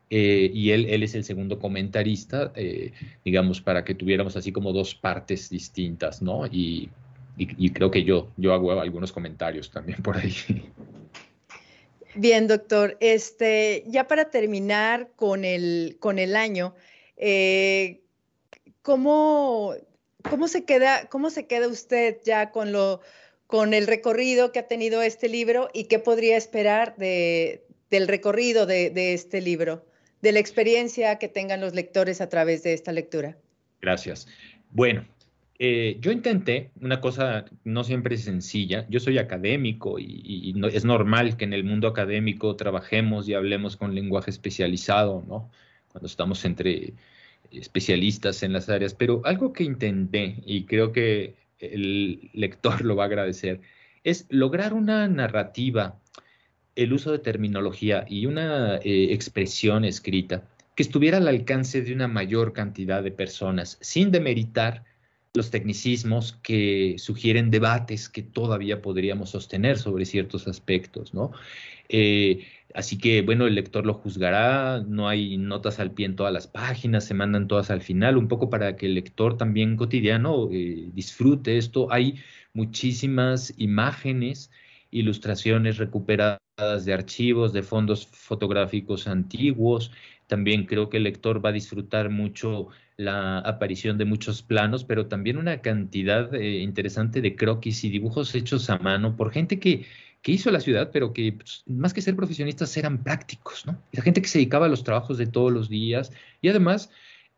y 0.09 0.71
él, 0.71 0.85
él 0.89 1.03
es 1.03 1.15
el 1.15 1.23
segundo 1.23 1.59
comentarista, 1.59 2.53
digamos, 3.25 3.61
para 3.61 3.83
que 3.85 3.95
tuviéramos 3.95 4.35
así 4.35 4.51
como 4.51 4.73
dos 4.73 4.95
partes 4.95 5.49
distintas, 5.49 6.21
¿no? 6.21 6.47
Y 6.47 6.89
y, 7.37 7.71
creo 7.71 7.89
que 7.89 8.03
yo, 8.03 8.29
yo 8.37 8.53
hago 8.53 8.79
algunos 8.79 9.11
comentarios 9.11 9.71
también 9.71 10.01
por 10.03 10.17
ahí. 10.17 10.33
Bien, 12.15 12.47
doctor. 12.47 12.97
Este, 12.99 13.83
ya 13.87 14.07
para 14.07 14.29
terminar 14.29 15.09
con 15.15 15.45
el, 15.45 15.97
con 15.99 16.19
el 16.19 16.35
año, 16.35 16.75
eh, 17.17 18.01
¿cómo, 18.81 19.73
cómo, 20.29 20.47
se 20.47 20.65
queda, 20.65 21.07
¿cómo 21.09 21.29
se 21.29 21.47
queda 21.47 21.67
usted 21.67 22.17
ya 22.23 22.51
con, 22.51 22.71
lo, 22.71 23.01
con 23.47 23.73
el 23.73 23.87
recorrido 23.87 24.51
que 24.51 24.59
ha 24.59 24.67
tenido 24.67 25.01
este 25.01 25.29
libro 25.29 25.69
y 25.73 25.85
qué 25.85 25.99
podría 25.99 26.37
esperar 26.37 26.95
de, 26.97 27.65
del 27.89 28.07
recorrido 28.07 28.65
de, 28.65 28.89
de 28.89 29.13
este 29.13 29.41
libro, 29.41 29.85
de 30.21 30.33
la 30.33 30.39
experiencia 30.39 31.17
que 31.17 31.29
tengan 31.29 31.61
los 31.61 31.73
lectores 31.73 32.21
a 32.21 32.29
través 32.29 32.61
de 32.63 32.73
esta 32.73 32.91
lectura? 32.91 33.37
Gracias. 33.81 34.27
Bueno, 34.69 35.05
eh, 35.63 35.97
yo 36.01 36.11
intenté 36.11 36.71
una 36.81 36.99
cosa 36.99 37.45
no 37.63 37.83
siempre 37.83 38.17
sencilla. 38.17 38.87
Yo 38.89 38.99
soy 38.99 39.19
académico 39.19 39.99
y, 39.99 40.55
es 40.73 40.85
normal 40.85 41.37
que 41.37 41.45
en 41.45 41.53
el 41.53 41.63
mundo 41.63 41.87
académico 41.87 42.55
trabajemos 42.55 43.29
y 43.29 43.35
hablemos 43.35 43.77
con 43.77 43.93
lenguaje 43.93 44.31
especializado, 44.31 45.23
¿no? 45.27 45.51
Cuando 45.91 46.07
estamos 46.07 46.43
entre 46.45 46.95
especialistas 47.51 48.41
en 48.41 48.53
las 48.53 48.69
áreas. 48.69 48.95
Pero 48.95 49.21
algo 49.23 49.53
que 49.53 49.63
intenté 49.63 50.41
y 50.47 50.65
creo 50.65 50.91
que 50.91 51.35
el 51.59 52.31
lector 52.33 52.81
lo 52.83 52.95
va 52.95 53.03
a 53.03 53.05
agradecer 53.05 53.61
es 54.03 54.25
lograr 54.29 54.73
una 54.73 55.07
narrativa, 55.07 55.99
el 56.75 56.91
uso 56.91 57.11
de 57.11 57.19
terminología 57.19 58.03
y 58.09 58.25
una 58.25 58.77
eh, 58.77 59.13
expresión 59.13 59.85
escrita 59.85 60.43
que 60.75 60.81
estuviera 60.81 61.17
al 61.17 61.27
alcance 61.27 61.83
de 61.83 61.93
una 61.93 62.07
mayor 62.07 62.51
cantidad 62.51 63.03
de 63.03 63.11
personas, 63.11 63.77
sin 63.81 64.09
demeritar 64.09 64.85
los 65.33 65.49
tecnicismos 65.49 66.33
que 66.43 66.95
sugieren 66.97 67.51
debates 67.51 68.09
que 68.09 68.21
todavía 68.21 68.81
podríamos 68.81 69.29
sostener 69.29 69.77
sobre 69.77 70.05
ciertos 70.05 70.47
aspectos, 70.47 71.13
¿no? 71.13 71.31
Eh, 71.87 72.47
así 72.73 72.97
que, 72.97 73.21
bueno, 73.21 73.47
el 73.47 73.55
lector 73.55 73.85
lo 73.85 73.93
juzgará, 73.93 74.83
no 74.85 75.07
hay 75.07 75.37
notas 75.37 75.79
al 75.79 75.91
pie 75.91 76.07
en 76.07 76.15
todas 76.15 76.33
las 76.33 76.47
páginas, 76.47 77.05
se 77.05 77.13
mandan 77.13 77.47
todas 77.47 77.71
al 77.71 77.81
final, 77.81 78.17
un 78.17 78.27
poco 78.27 78.49
para 78.49 78.75
que 78.75 78.87
el 78.87 78.95
lector 78.95 79.37
también 79.37 79.77
cotidiano 79.77 80.49
eh, 80.51 80.89
disfrute 80.93 81.57
esto. 81.57 81.91
Hay 81.91 82.15
muchísimas 82.53 83.53
imágenes, 83.57 84.51
ilustraciones 84.91 85.77
recuperadas 85.77 86.39
de 86.85 86.93
archivos, 86.93 87.53
de 87.53 87.63
fondos 87.63 88.05
fotográficos 88.07 89.07
antiguos. 89.07 89.91
También 90.27 90.65
creo 90.65 90.89
que 90.89 90.97
el 90.97 91.03
lector 91.03 91.43
va 91.43 91.49
a 91.49 91.53
disfrutar 91.53 92.09
mucho 92.09 92.67
la 93.01 93.39
aparición 93.39 93.97
de 93.97 94.05
muchos 94.05 94.41
planos, 94.41 94.83
pero 94.83 95.07
también 95.07 95.37
una 95.37 95.61
cantidad 95.61 96.33
eh, 96.33 96.59
interesante 96.59 97.21
de 97.21 97.35
croquis 97.35 97.83
y 97.83 97.89
dibujos 97.89 98.33
hechos 98.35 98.69
a 98.69 98.77
mano 98.77 99.15
por 99.15 99.31
gente 99.31 99.59
que, 99.59 99.85
que 100.21 100.31
hizo 100.31 100.51
la 100.51 100.59
ciudad, 100.59 100.91
pero 100.93 101.13
que 101.13 101.33
pues, 101.33 101.63
más 101.67 101.93
que 101.93 102.01
ser 102.01 102.15
profesionistas 102.15 102.75
eran 102.77 103.03
prácticos, 103.03 103.65
¿no? 103.65 103.81
La 103.91 104.01
gente 104.03 104.21
que 104.21 104.27
se 104.27 104.39
dedicaba 104.39 104.67
a 104.67 104.69
los 104.69 104.83
trabajos 104.83 105.17
de 105.17 105.27
todos 105.27 105.51
los 105.51 105.69
días 105.69 106.11
y 106.41 106.49
además 106.49 106.89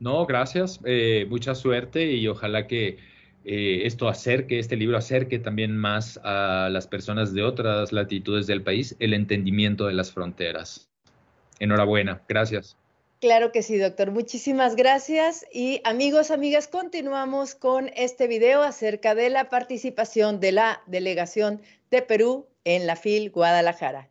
No, 0.00 0.26
gracias. 0.26 0.80
Eh, 0.84 1.26
mucha 1.28 1.54
suerte 1.54 2.12
y 2.12 2.28
ojalá 2.28 2.66
que 2.66 2.98
eh, 3.44 3.86
esto 3.86 4.08
acerque, 4.08 4.58
este 4.58 4.76
libro 4.76 4.98
acerque 4.98 5.38
también 5.38 5.76
más 5.76 6.20
a 6.22 6.68
las 6.70 6.86
personas 6.86 7.32
de 7.32 7.42
otras 7.42 7.92
latitudes 7.92 8.46
del 8.46 8.62
país 8.62 8.94
el 8.98 9.14
entendimiento 9.14 9.86
de 9.86 9.94
las 9.94 10.12
fronteras. 10.12 10.90
Enhorabuena. 11.58 12.22
Gracias. 12.28 12.76
Claro 13.20 13.50
que 13.50 13.62
sí, 13.62 13.78
doctor. 13.78 14.12
Muchísimas 14.12 14.76
gracias. 14.76 15.44
Y 15.52 15.80
amigos, 15.84 16.30
amigas, 16.30 16.68
continuamos 16.68 17.54
con 17.56 17.90
este 17.96 18.28
video 18.28 18.62
acerca 18.62 19.16
de 19.16 19.30
la 19.30 19.48
participación 19.48 20.38
de 20.38 20.52
la 20.52 20.82
delegación 20.86 21.60
de 21.90 22.02
Perú 22.02 22.46
en 22.64 22.86
la 22.86 22.94
FIL 22.94 23.30
Guadalajara. 23.30 24.08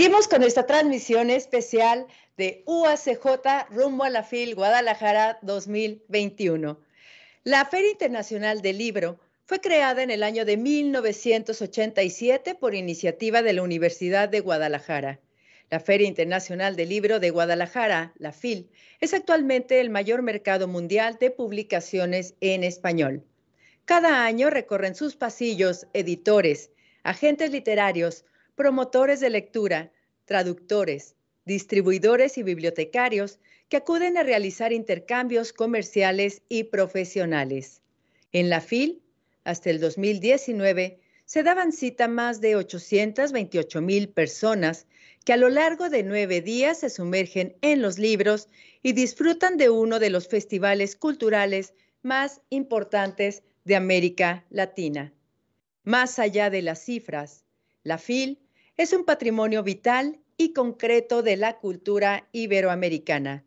Seguimos 0.00 0.28
con 0.28 0.42
esta 0.42 0.64
transmisión 0.64 1.28
especial 1.28 2.06
de 2.38 2.62
UACJ 2.64 3.68
rumbo 3.68 4.04
a 4.04 4.08
la 4.08 4.22
FIL 4.22 4.54
Guadalajara 4.54 5.38
2021. 5.42 6.80
La 7.44 7.66
Feria 7.66 7.90
Internacional 7.90 8.62
del 8.62 8.78
Libro 8.78 9.20
fue 9.44 9.60
creada 9.60 10.02
en 10.02 10.10
el 10.10 10.22
año 10.22 10.46
de 10.46 10.56
1987 10.56 12.54
por 12.54 12.74
iniciativa 12.74 13.42
de 13.42 13.52
la 13.52 13.62
Universidad 13.62 14.30
de 14.30 14.40
Guadalajara. 14.40 15.20
La 15.68 15.80
Feria 15.80 16.08
Internacional 16.08 16.76
del 16.76 16.88
Libro 16.88 17.20
de 17.20 17.28
Guadalajara, 17.28 18.14
la 18.16 18.32
FIL, 18.32 18.70
es 19.02 19.12
actualmente 19.12 19.80
el 19.80 19.90
mayor 19.90 20.22
mercado 20.22 20.66
mundial 20.66 21.18
de 21.20 21.30
publicaciones 21.30 22.36
en 22.40 22.64
español. 22.64 23.22
Cada 23.84 24.24
año 24.24 24.48
recorren 24.48 24.94
sus 24.94 25.16
pasillos 25.16 25.86
editores, 25.92 26.70
agentes 27.02 27.50
literarios, 27.50 28.24
promotores 28.60 29.20
de 29.20 29.30
lectura, 29.30 29.90
traductores, 30.26 31.16
distribuidores 31.46 32.36
y 32.36 32.42
bibliotecarios 32.42 33.38
que 33.70 33.78
acuden 33.78 34.18
a 34.18 34.22
realizar 34.22 34.74
intercambios 34.74 35.54
comerciales 35.54 36.42
y 36.50 36.64
profesionales. 36.64 37.80
En 38.32 38.50
la 38.50 38.60
FIL, 38.60 39.00
hasta 39.44 39.70
el 39.70 39.80
2019, 39.80 41.00
se 41.24 41.42
daban 41.42 41.72
cita 41.72 42.06
más 42.06 42.42
de 42.42 42.56
828 42.56 43.80
mil 43.80 44.10
personas 44.10 44.86
que 45.24 45.32
a 45.32 45.38
lo 45.38 45.48
largo 45.48 45.88
de 45.88 46.02
nueve 46.02 46.42
días 46.42 46.80
se 46.80 46.90
sumergen 46.90 47.56
en 47.62 47.80
los 47.80 47.98
libros 47.98 48.50
y 48.82 48.92
disfrutan 48.92 49.56
de 49.56 49.70
uno 49.70 49.98
de 49.98 50.10
los 50.10 50.28
festivales 50.28 50.96
culturales 50.96 51.72
más 52.02 52.42
importantes 52.50 53.42
de 53.64 53.76
América 53.76 54.44
Latina. 54.50 55.14
Más 55.82 56.18
allá 56.18 56.50
de 56.50 56.60
las 56.60 56.84
cifras, 56.84 57.46
la 57.84 57.96
FIL 57.96 58.38
es 58.80 58.94
un 58.94 59.04
patrimonio 59.04 59.62
vital 59.62 60.18
y 60.38 60.54
concreto 60.54 61.22
de 61.22 61.36
la 61.36 61.58
cultura 61.58 62.26
iberoamericana, 62.32 63.44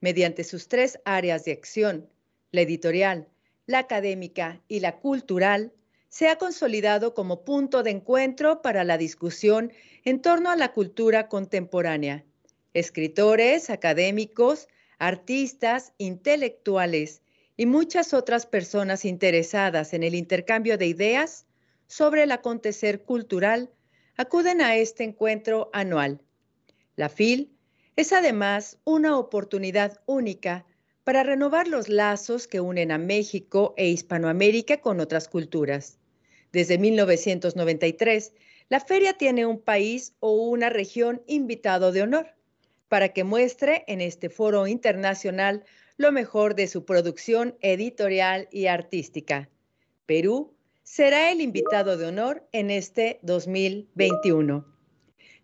mediante 0.00 0.44
sus 0.44 0.66
tres 0.66 0.98
áreas 1.04 1.44
de 1.44 1.52
acción, 1.52 2.08
la 2.52 2.62
editorial, 2.62 3.28
la 3.66 3.80
académica 3.80 4.62
y 4.68 4.80
la 4.80 4.96
cultural, 4.96 5.74
se 6.08 6.30
ha 6.30 6.38
consolidado 6.38 7.12
como 7.12 7.44
punto 7.44 7.82
de 7.82 7.90
encuentro 7.90 8.62
para 8.62 8.82
la 8.82 8.96
discusión 8.96 9.74
en 10.06 10.22
torno 10.22 10.50
a 10.50 10.56
la 10.56 10.72
cultura 10.72 11.28
contemporánea. 11.28 12.24
Escritores, 12.72 13.68
académicos, 13.68 14.68
artistas, 14.96 15.92
intelectuales 15.98 17.20
y 17.58 17.66
muchas 17.66 18.14
otras 18.14 18.46
personas 18.46 19.04
interesadas 19.04 19.92
en 19.92 20.02
el 20.02 20.14
intercambio 20.14 20.78
de 20.78 20.86
ideas 20.86 21.44
sobre 21.88 22.22
el 22.22 22.32
acontecer 22.32 23.02
cultural 23.02 23.68
acuden 24.16 24.60
a 24.60 24.76
este 24.76 25.04
encuentro 25.04 25.70
anual. 25.72 26.20
La 26.96 27.08
FIL 27.08 27.50
es 27.96 28.12
además 28.12 28.78
una 28.84 29.18
oportunidad 29.18 30.00
única 30.06 30.64
para 31.04 31.22
renovar 31.22 31.68
los 31.68 31.88
lazos 31.88 32.46
que 32.46 32.60
unen 32.60 32.92
a 32.92 32.98
México 32.98 33.74
e 33.76 33.88
Hispanoamérica 33.88 34.80
con 34.80 35.00
otras 35.00 35.28
culturas. 35.28 35.98
Desde 36.52 36.78
1993, 36.78 38.32
la 38.68 38.80
feria 38.80 39.14
tiene 39.14 39.46
un 39.46 39.60
país 39.60 40.14
o 40.20 40.32
una 40.32 40.70
región 40.70 41.22
invitado 41.26 41.92
de 41.92 42.02
honor 42.02 42.34
para 42.88 43.08
que 43.08 43.24
muestre 43.24 43.84
en 43.88 44.00
este 44.00 44.28
foro 44.28 44.66
internacional 44.66 45.64
lo 45.96 46.12
mejor 46.12 46.54
de 46.54 46.68
su 46.68 46.84
producción 46.84 47.56
editorial 47.60 48.48
y 48.50 48.66
artística. 48.66 49.48
Perú 50.06 50.54
será 50.82 51.30
el 51.30 51.40
invitado 51.40 51.96
de 51.96 52.06
honor 52.06 52.46
en 52.52 52.70
este 52.70 53.18
2021. 53.22 54.66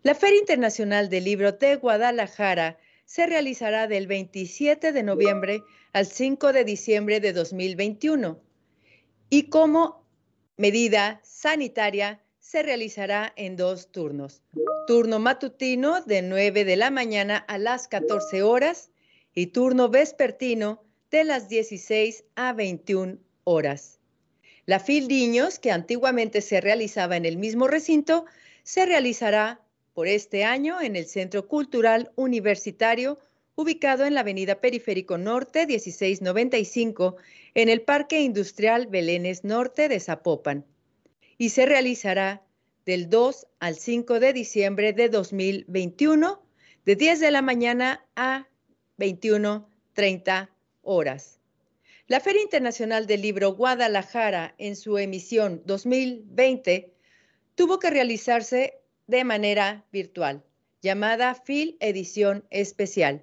La 0.03 0.15
Feria 0.15 0.39
Internacional 0.39 1.09
del 1.09 1.25
Libro 1.25 1.51
de 1.51 1.75
Guadalajara 1.75 2.77
se 3.05 3.25
realizará 3.25 3.87
del 3.87 4.07
27 4.07 4.91
de 4.91 5.03
noviembre 5.03 5.63
al 5.93 6.05
5 6.05 6.53
de 6.53 6.63
diciembre 6.63 7.19
de 7.19 7.33
2021 7.33 8.39
y 9.29 9.49
como 9.49 10.05
medida 10.57 11.19
sanitaria 11.23 12.21
se 12.39 12.63
realizará 12.63 13.33
en 13.35 13.55
dos 13.55 13.91
turnos. 13.91 14.41
Turno 14.87 15.19
matutino 15.19 16.01
de 16.01 16.21
9 16.21 16.65
de 16.65 16.75
la 16.75 16.89
mañana 16.89 17.37
a 17.37 17.57
las 17.57 17.87
14 17.87 18.41
horas 18.41 18.91
y 19.33 19.47
turno 19.47 19.89
vespertino 19.89 20.83
de 21.11 21.23
las 21.23 21.49
16 21.49 22.25
a 22.35 22.53
21 22.53 23.17
horas. 23.43 23.98
La 24.69 24.79
Fildiños, 24.79 25.57
que 25.57 25.71
antiguamente 25.71 26.41
se 26.41 26.61
realizaba 26.61 27.17
en 27.17 27.25
el 27.25 27.37
mismo 27.37 27.67
recinto, 27.67 28.25
se 28.61 28.85
realizará 28.85 29.59
por 29.95 30.07
este 30.07 30.43
año 30.43 30.79
en 30.79 30.95
el 30.95 31.07
Centro 31.07 31.47
Cultural 31.47 32.11
Universitario, 32.15 33.17
ubicado 33.55 34.05
en 34.05 34.13
la 34.13 34.19
Avenida 34.19 34.61
Periférico 34.61 35.17
Norte 35.17 35.65
1695, 35.65 37.15
en 37.55 37.69
el 37.69 37.81
Parque 37.81 38.21
Industrial 38.21 38.85
Belénes 38.85 39.43
Norte 39.43 39.89
de 39.89 39.99
Zapopan, 39.99 40.67
y 41.39 41.49
se 41.49 41.65
realizará 41.65 42.43
del 42.85 43.09
2 43.09 43.47
al 43.57 43.75
5 43.75 44.19
de 44.19 44.33
diciembre 44.33 44.93
de 44.93 45.09
2021, 45.09 46.43
de 46.85 46.95
10 46.95 47.19
de 47.19 47.31
la 47.31 47.41
mañana 47.41 48.05
a 48.15 48.47
21.30 48.99 50.51
horas. 50.83 51.38
La 52.09 52.19
Feria 52.19 52.41
Internacional 52.41 53.05
del 53.05 53.21
Libro 53.21 53.53
Guadalajara, 53.53 54.55
en 54.57 54.75
su 54.75 54.97
emisión 54.97 55.61
2020, 55.65 56.91
tuvo 57.53 57.77
que 57.77 57.91
realizarse 57.91 58.81
de 59.05 59.23
manera 59.23 59.85
virtual, 59.91 60.43
llamada 60.81 61.35
FIL 61.35 61.77
Edición 61.79 62.47
Especial. 62.49 63.21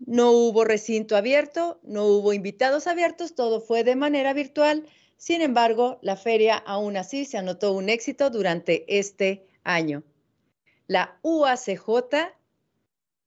No 0.00 0.32
hubo 0.32 0.66
recinto 0.66 1.16
abierto, 1.16 1.80
no 1.82 2.04
hubo 2.04 2.34
invitados 2.34 2.88
abiertos, 2.88 3.34
todo 3.34 3.62
fue 3.62 3.84
de 3.84 3.96
manera 3.96 4.34
virtual. 4.34 4.84
Sin 5.16 5.40
embargo, 5.40 5.98
la 6.02 6.18
feria 6.18 6.58
aún 6.58 6.98
así 6.98 7.24
se 7.24 7.38
anotó 7.38 7.72
un 7.72 7.88
éxito 7.88 8.28
durante 8.28 8.84
este 8.98 9.46
año. 9.62 10.02
La 10.88 11.18
UACJ, 11.22 12.34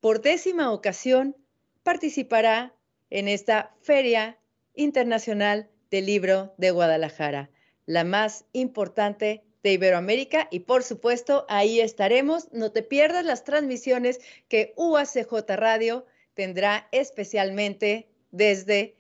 por 0.02 0.22
décima 0.22 0.72
ocasión, 0.72 1.36
participará 1.82 2.76
en 3.10 3.28
esta 3.28 3.76
Feria 3.82 4.38
Internacional 4.78 5.70
del 5.92 6.06
Libro 6.06 6.54
de 6.58 6.72
Guadalajara, 6.72 7.50
la 7.86 8.06
más 8.06 8.46
importante 8.54 9.44
de 9.64 9.74
Iberoamérica 9.74 10.48
y 10.50 10.62
por 10.62 10.84
supuesto 10.84 11.46
ahí 11.50 11.82
estaremos. 11.82 12.48
No 12.54 12.72
te 12.72 12.84
pierdas 12.84 13.26
las 13.26 13.44
transmisiones 13.44 14.22
que 14.48 14.74
UACJ 14.78 15.34
Radio 15.58 16.06
tendrá 16.34 16.88
especialmente 16.94 18.08
desde 18.32 18.96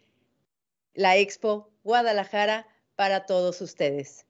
la 0.93 1.15
Expo 1.15 1.71
Guadalajara 1.83 2.67
para 2.95 3.25
todos 3.25 3.61
ustedes. 3.61 4.26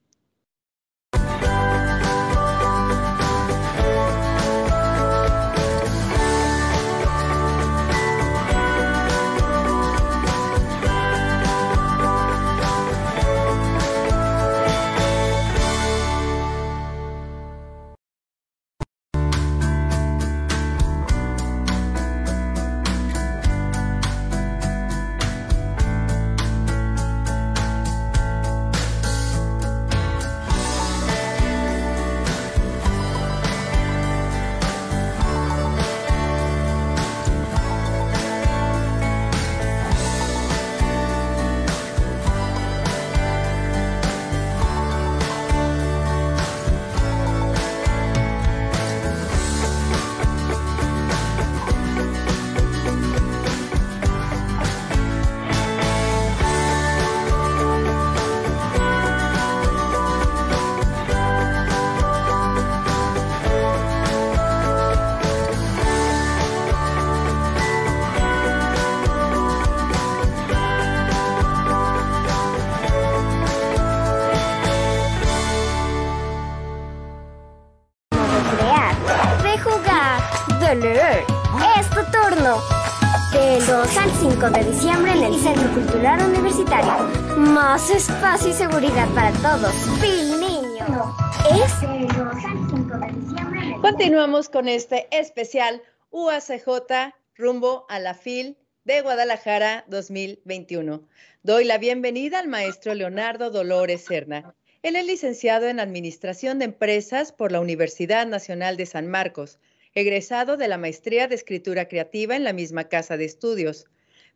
Más 87.36 87.90
espacio 87.90 88.48
y 88.48 88.52
seguridad 88.54 89.06
para 89.14 89.32
todos. 89.32 89.70
Fin 90.00 90.40
Niño. 90.40 91.14
Es 91.52 91.80
del 91.82 92.08
2 92.08 92.18
al 92.18 92.70
5 92.70 92.98
de 92.98 93.20
diciembre. 93.20 93.76
Continuamos 93.82 94.48
con 94.48 94.66
este 94.66 95.08
especial 95.10 95.82
UACJ 96.10 97.12
rumbo 97.36 97.84
a 97.90 97.98
la 97.98 98.14
FIL 98.14 98.56
de 98.84 99.02
Guadalajara 99.02 99.84
2021. 99.88 101.06
Doy 101.42 101.64
la 101.64 101.76
bienvenida 101.76 102.38
al 102.38 102.48
maestro 102.48 102.94
Leonardo 102.94 103.50
Dolores 103.50 104.06
Serna. 104.06 104.54
Él 104.82 104.96
es 104.96 105.04
licenciado 105.04 105.68
en 105.68 105.80
Administración 105.80 106.58
de 106.58 106.64
Empresas 106.64 107.30
por 107.30 107.52
la 107.52 107.60
Universidad 107.60 108.26
Nacional 108.26 108.78
de 108.78 108.86
San 108.86 109.06
Marcos, 109.06 109.58
egresado 109.94 110.56
de 110.56 110.68
la 110.68 110.78
Maestría 110.78 111.28
de 111.28 111.34
Escritura 111.34 111.88
Creativa 111.88 112.36
en 112.36 112.44
la 112.44 112.54
misma 112.54 112.84
casa 112.84 113.18
de 113.18 113.26
estudios. 113.26 113.84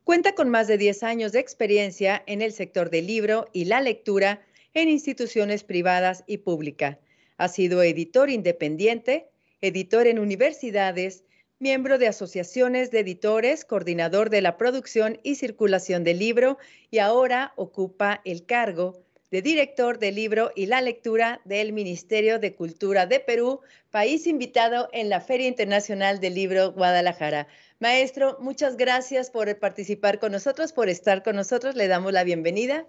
Cuenta 0.04 0.34
con 0.34 0.48
más 0.48 0.66
de 0.66 0.78
10 0.78 1.04
años 1.04 1.30
de 1.30 1.38
experiencia 1.38 2.24
en 2.26 2.42
el 2.42 2.52
sector 2.52 2.90
del 2.90 3.06
libro 3.06 3.48
y 3.52 3.66
la 3.66 3.80
lectura 3.80 4.42
en 4.74 4.88
instituciones 4.88 5.62
privadas 5.62 6.24
y 6.26 6.38
públicas. 6.38 6.98
Ha 7.36 7.46
sido 7.46 7.84
editor 7.84 8.28
independiente, 8.28 9.28
editor 9.60 10.08
en 10.08 10.18
universidades, 10.18 11.24
miembro 11.60 11.98
de 11.98 12.08
asociaciones 12.08 12.90
de 12.90 12.98
editores, 13.00 13.64
coordinador 13.64 14.28
de 14.28 14.42
la 14.42 14.56
producción 14.56 15.20
y 15.22 15.36
circulación 15.36 16.02
del 16.02 16.18
libro 16.18 16.58
y 16.90 16.98
ahora 16.98 17.52
ocupa 17.54 18.22
el 18.24 18.44
cargo 18.44 19.04
de 19.32 19.40
director 19.40 19.98
del 19.98 20.14
libro 20.14 20.52
y 20.54 20.66
la 20.66 20.82
lectura 20.82 21.40
del 21.46 21.72
Ministerio 21.72 22.38
de 22.38 22.54
Cultura 22.54 23.06
de 23.06 23.18
Perú, 23.18 23.60
país 23.90 24.26
invitado 24.26 24.90
en 24.92 25.08
la 25.08 25.22
Feria 25.22 25.48
Internacional 25.48 26.20
del 26.20 26.34
Libro 26.34 26.72
Guadalajara. 26.72 27.48
Maestro, 27.80 28.36
muchas 28.40 28.76
gracias 28.76 29.30
por 29.30 29.58
participar 29.58 30.20
con 30.20 30.32
nosotros, 30.32 30.74
por 30.74 30.90
estar 30.90 31.22
con 31.22 31.34
nosotros. 31.34 31.74
Le 31.76 31.88
damos 31.88 32.12
la 32.12 32.24
bienvenida. 32.24 32.86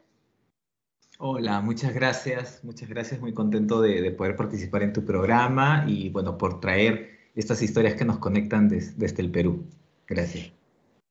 Hola, 1.17 1.62
muchas 1.62 1.93
gracias, 1.93 2.60
muchas 2.63 2.89
gracias, 2.89 3.21
muy 3.21 3.34
contento 3.34 3.79
de, 3.79 4.01
de 4.01 4.12
poder 4.12 4.36
participar 4.36 4.84
en 4.84 4.91
tu 4.91 5.06
programa 5.06 5.86
y 5.88 6.10
bueno, 6.10 6.38
por 6.38 6.60
traer 6.60 7.10
estas 7.36 7.62
historias 7.62 7.95
que 7.95 8.03
nos 8.03 8.17
conectan 8.17 8.67
desde 8.67 9.21
el 9.21 9.32
Perú. 9.32 9.65
Gracias. 10.08 10.51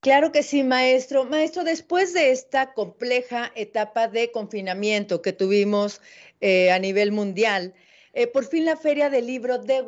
Claro 0.02 0.32
que 0.32 0.42
sí, 0.42 0.64
maestro. 0.64 1.26
Maestro, 1.26 1.62
después 1.62 2.12
de 2.12 2.32
esta 2.32 2.74
compleja 2.74 3.52
etapa 3.54 4.08
de 4.08 4.32
confinamiento 4.32 5.22
que 5.22 5.32
tuvimos 5.32 6.00
eh, 6.40 6.72
a 6.72 6.80
nivel 6.80 7.12
mundial, 7.12 7.72
eh, 8.12 8.26
por 8.26 8.44
fin 8.44 8.64
la 8.64 8.76
Feria 8.76 9.10
del 9.10 9.28
Libro 9.28 9.58
de, 9.58 9.84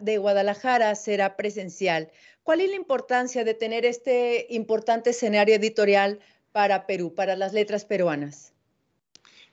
de 0.00 0.18
Guadalajara 0.18 0.94
será 0.94 1.36
presencial. 1.36 2.12
¿Cuál 2.44 2.60
es 2.60 2.70
la 2.70 2.76
importancia 2.76 3.42
de 3.42 3.54
tener 3.54 3.84
este 3.84 4.46
importante 4.50 5.10
escenario 5.10 5.56
editorial 5.56 6.20
para 6.52 6.86
Perú, 6.86 7.12
para 7.16 7.34
las 7.34 7.52
letras 7.52 7.84
peruanas? 7.84 8.55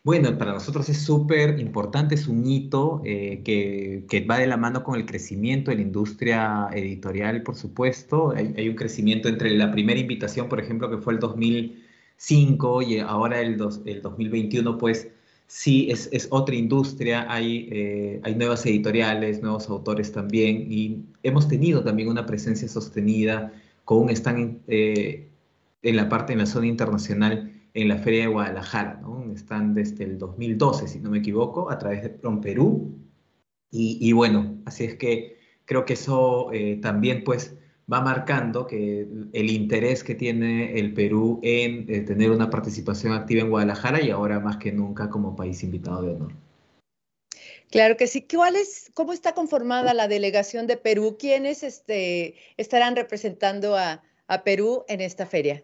Bueno, 0.05 0.37
para 0.37 0.51
nosotros 0.51 0.89
es 0.89 0.97
súper 1.01 1.59
importante, 1.61 2.15
es 2.15 2.27
un 2.27 2.45
hito 2.45 3.01
eh, 3.05 3.41
que, 3.45 4.25
va 4.29 4.37
de 4.37 4.47
la 4.47 4.57
mano 4.57 4.83
con 4.83 4.95
el 4.99 5.05
crecimiento 5.05 5.71
de 5.71 5.77
la 5.77 5.83
industria 5.83 6.67
editorial, 6.73 7.41
por 7.41 7.55
supuesto. 7.55 8.31
Hay, 8.35 8.67
un 8.67 8.75
crecimiento 8.75 9.29
entre 9.29 9.51
la 9.51 9.71
primera 9.71 9.97
invitación, 9.97 10.49
por 10.49 10.59
ejemplo, 10.59 10.89
que 10.89 10.97
fue 10.97 11.13
el 11.13 11.19
2005 11.19 12.81
y 12.81 12.99
ahora 12.99 13.39
el, 13.39 13.57
el 13.85 14.01
2021, 14.01 14.77
pues 14.77 15.07
sí, 15.47 15.89
es, 15.89 16.27
otra 16.31 16.55
industria, 16.55 17.25
hay, 17.31 17.69
eh, 17.71 18.19
hay 18.23 18.35
nuevas 18.35 18.65
editoriales, 18.65 19.41
nuevos 19.41 19.69
autores 19.69 20.11
también, 20.11 20.67
y 20.69 21.05
hemos 21.23 21.47
tenido 21.47 21.81
también 21.81 22.09
una 22.09 22.25
presencia 22.25 22.67
sostenida 22.67 23.53
con 23.85 23.99
un 24.03 24.09
stand 24.09 24.59
eh, 24.67 25.29
en 25.81 25.95
la 25.95 26.09
parte, 26.09 26.33
en 26.33 26.39
la 26.39 26.45
zona 26.45 26.67
internacional 26.67 27.53
en 27.73 27.87
la 27.87 27.97
Feria 27.97 28.21
de 28.21 28.27
Guadalajara, 28.27 28.99
¿no? 29.01 29.22
Están 29.33 29.73
desde 29.73 30.03
el 30.03 30.17
2012, 30.17 30.87
si 30.87 30.99
no 30.99 31.09
me 31.09 31.19
equivoco, 31.19 31.69
a 31.69 31.77
través 31.77 32.03
de 32.03 32.09
Prom 32.09 32.41
Perú. 32.41 32.99
Y, 33.75 34.11
bueno, 34.11 34.61
así 34.65 34.83
es 34.83 34.95
que 34.95 35.37
creo 35.65 35.83
que 35.83 35.93
eso 35.93 36.51
eh, 36.53 36.77
también 36.79 37.23
pues 37.23 37.55
va 37.91 38.01
marcando 38.01 38.67
que 38.67 39.07
el 39.33 39.49
interés 39.49 40.03
que 40.03 40.13
tiene 40.15 40.79
el 40.79 40.93
Perú 40.93 41.39
en 41.41 41.85
eh, 41.89 42.01
tener 42.01 42.29
una 42.31 42.49
participación 42.49 43.13
activa 43.13 43.41
en 43.41 43.49
Guadalajara 43.49 44.01
y 44.01 44.11
ahora 44.11 44.39
más 44.39 44.57
que 44.57 44.71
nunca 44.71 45.09
como 45.09 45.35
país 45.35 45.63
invitado 45.63 46.03
de 46.03 46.11
honor. 46.11 46.33
Claro 47.71 47.97
que 47.97 48.05
sí. 48.05 48.27
¿Cuál 48.31 48.55
es, 48.55 48.91
¿Cómo 48.93 49.11
está 49.11 49.33
conformada 49.33 49.95
la 49.95 50.07
delegación 50.07 50.67
de 50.67 50.77
Perú? 50.77 51.17
¿Quiénes 51.17 51.63
este, 51.63 52.35
estarán 52.57 52.95
representando 52.95 53.75
a, 53.75 54.03
a 54.27 54.43
Perú 54.43 54.85
en 54.87 55.01
esta 55.01 55.25
feria? 55.25 55.63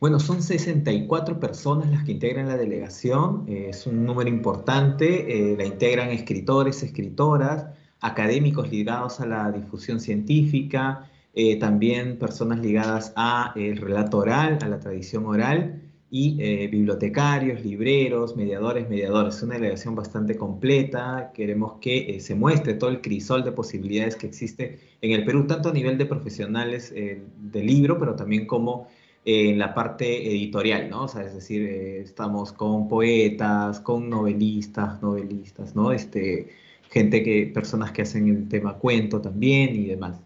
Bueno, 0.00 0.18
son 0.18 0.42
64 0.42 1.38
personas 1.38 1.90
las 1.90 2.04
que 2.04 2.12
integran 2.12 2.48
la 2.48 2.56
delegación, 2.56 3.44
eh, 3.48 3.66
es 3.68 3.86
un 3.86 4.06
número 4.06 4.30
importante, 4.30 5.52
eh, 5.52 5.56
la 5.58 5.64
integran 5.66 6.08
escritores, 6.08 6.82
escritoras, 6.82 7.66
académicos 8.00 8.70
ligados 8.70 9.20
a 9.20 9.26
la 9.26 9.52
difusión 9.52 10.00
científica, 10.00 11.10
eh, 11.34 11.56
también 11.58 12.18
personas 12.18 12.60
ligadas 12.60 13.12
al 13.14 13.76
relato 13.76 14.18
oral, 14.18 14.58
a 14.62 14.68
la 14.68 14.80
tradición 14.80 15.26
oral, 15.26 15.82
y 16.12 16.38
bibliotecarios, 16.66 17.64
libreros, 17.64 18.34
mediadores, 18.34 18.88
mediadores. 18.88 19.36
Es 19.36 19.42
una 19.44 19.54
delegación 19.54 19.94
bastante 19.94 20.36
completa, 20.36 21.30
queremos 21.32 21.74
que 21.80 22.18
se 22.18 22.34
muestre 22.34 22.74
todo 22.74 22.90
el 22.90 23.00
crisol 23.00 23.44
de 23.44 23.52
posibilidades 23.52 24.16
que 24.16 24.26
existe 24.26 24.80
en 25.02 25.12
el 25.12 25.24
Perú, 25.24 25.46
tanto 25.46 25.68
a 25.68 25.72
nivel 25.72 25.98
de 25.98 26.06
profesionales 26.06 26.92
del 26.92 27.64
libro, 27.64 27.96
pero 28.00 28.16
también 28.16 28.48
como 28.48 28.88
en 29.24 29.58
la 29.58 29.74
parte 29.74 30.28
editorial, 30.28 30.88
¿no? 30.88 31.04
O 31.04 31.08
sea, 31.08 31.22
es 31.22 31.34
decir, 31.34 31.62
eh, 31.62 32.00
estamos 32.00 32.52
con 32.52 32.88
poetas, 32.88 33.80
con 33.80 34.08
novelistas, 34.08 35.02
novelistas, 35.02 35.74
¿no? 35.76 35.92
Este, 35.92 36.48
gente 36.90 37.22
que, 37.22 37.50
personas 37.52 37.92
que 37.92 38.02
hacen 38.02 38.28
el 38.28 38.48
tema 38.48 38.78
cuento 38.78 39.20
también 39.20 39.76
y 39.76 39.86
demás. 39.86 40.16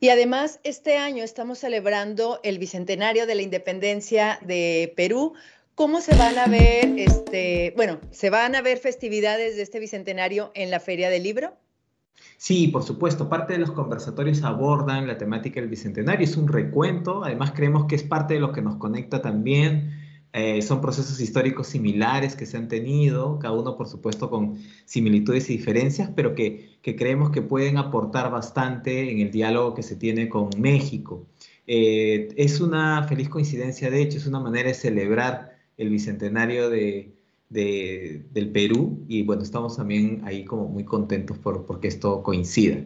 Y 0.00 0.08
además, 0.08 0.58
este 0.64 0.96
año 0.96 1.22
estamos 1.22 1.60
celebrando 1.60 2.40
el 2.42 2.58
bicentenario 2.58 3.26
de 3.26 3.36
la 3.36 3.42
independencia 3.42 4.38
de 4.42 4.92
Perú. 4.96 5.34
¿Cómo 5.74 6.00
se 6.00 6.14
van 6.16 6.36
a 6.38 6.46
ver, 6.46 6.98
este, 6.98 7.72
bueno, 7.76 8.00
se 8.10 8.28
van 8.28 8.56
a 8.56 8.62
ver 8.62 8.78
festividades 8.78 9.56
de 9.56 9.62
este 9.62 9.78
bicentenario 9.78 10.50
en 10.54 10.70
la 10.70 10.80
Feria 10.80 11.08
del 11.08 11.22
Libro? 11.22 11.56
Sí, 12.44 12.66
por 12.66 12.82
supuesto, 12.82 13.28
parte 13.28 13.52
de 13.52 13.60
los 13.60 13.70
conversatorios 13.70 14.42
abordan 14.42 15.06
la 15.06 15.16
temática 15.16 15.60
del 15.60 15.70
Bicentenario, 15.70 16.24
es 16.24 16.36
un 16.36 16.48
recuento, 16.48 17.22
además 17.22 17.52
creemos 17.52 17.84
que 17.86 17.94
es 17.94 18.02
parte 18.02 18.34
de 18.34 18.40
lo 18.40 18.50
que 18.50 18.60
nos 18.60 18.78
conecta 18.78 19.22
también, 19.22 19.92
eh, 20.32 20.60
son 20.60 20.80
procesos 20.80 21.20
históricos 21.20 21.68
similares 21.68 22.34
que 22.34 22.44
se 22.44 22.56
han 22.56 22.66
tenido, 22.66 23.38
cada 23.38 23.54
uno 23.54 23.76
por 23.76 23.86
supuesto 23.86 24.28
con 24.28 24.58
similitudes 24.86 25.48
y 25.50 25.56
diferencias, 25.56 26.10
pero 26.16 26.34
que, 26.34 26.80
creemos 26.82 27.30
que 27.30 27.42
pueden 27.42 27.76
aportar 27.78 28.32
bastante 28.32 29.12
en 29.12 29.20
el 29.20 29.30
diálogo 29.30 29.74
que 29.74 29.84
se 29.84 29.94
tiene 29.94 30.28
con 30.28 30.50
México. 30.58 31.28
Eh, 31.68 32.26
es 32.36 32.60
una 32.60 33.06
feliz 33.06 33.28
coincidencia, 33.28 33.88
de 33.88 34.02
hecho, 34.02 34.18
es 34.18 34.26
una 34.26 34.40
manera 34.40 34.66
de 34.66 34.74
celebrar 34.74 35.58
el 35.76 35.90
Bicentenario 35.90 36.70
de, 36.70 37.21
del 37.52 38.50
Perú 38.52 39.04
y 39.08 39.22
bueno, 39.22 39.42
estamos 39.42 39.76
también 39.76 40.22
ahí 40.24 40.44
como 40.44 40.68
muy 40.68 40.84
contentos 40.84 41.38
por 41.38 41.66
porque 41.66 41.88
esto 41.88 42.22
coincida. 42.22 42.84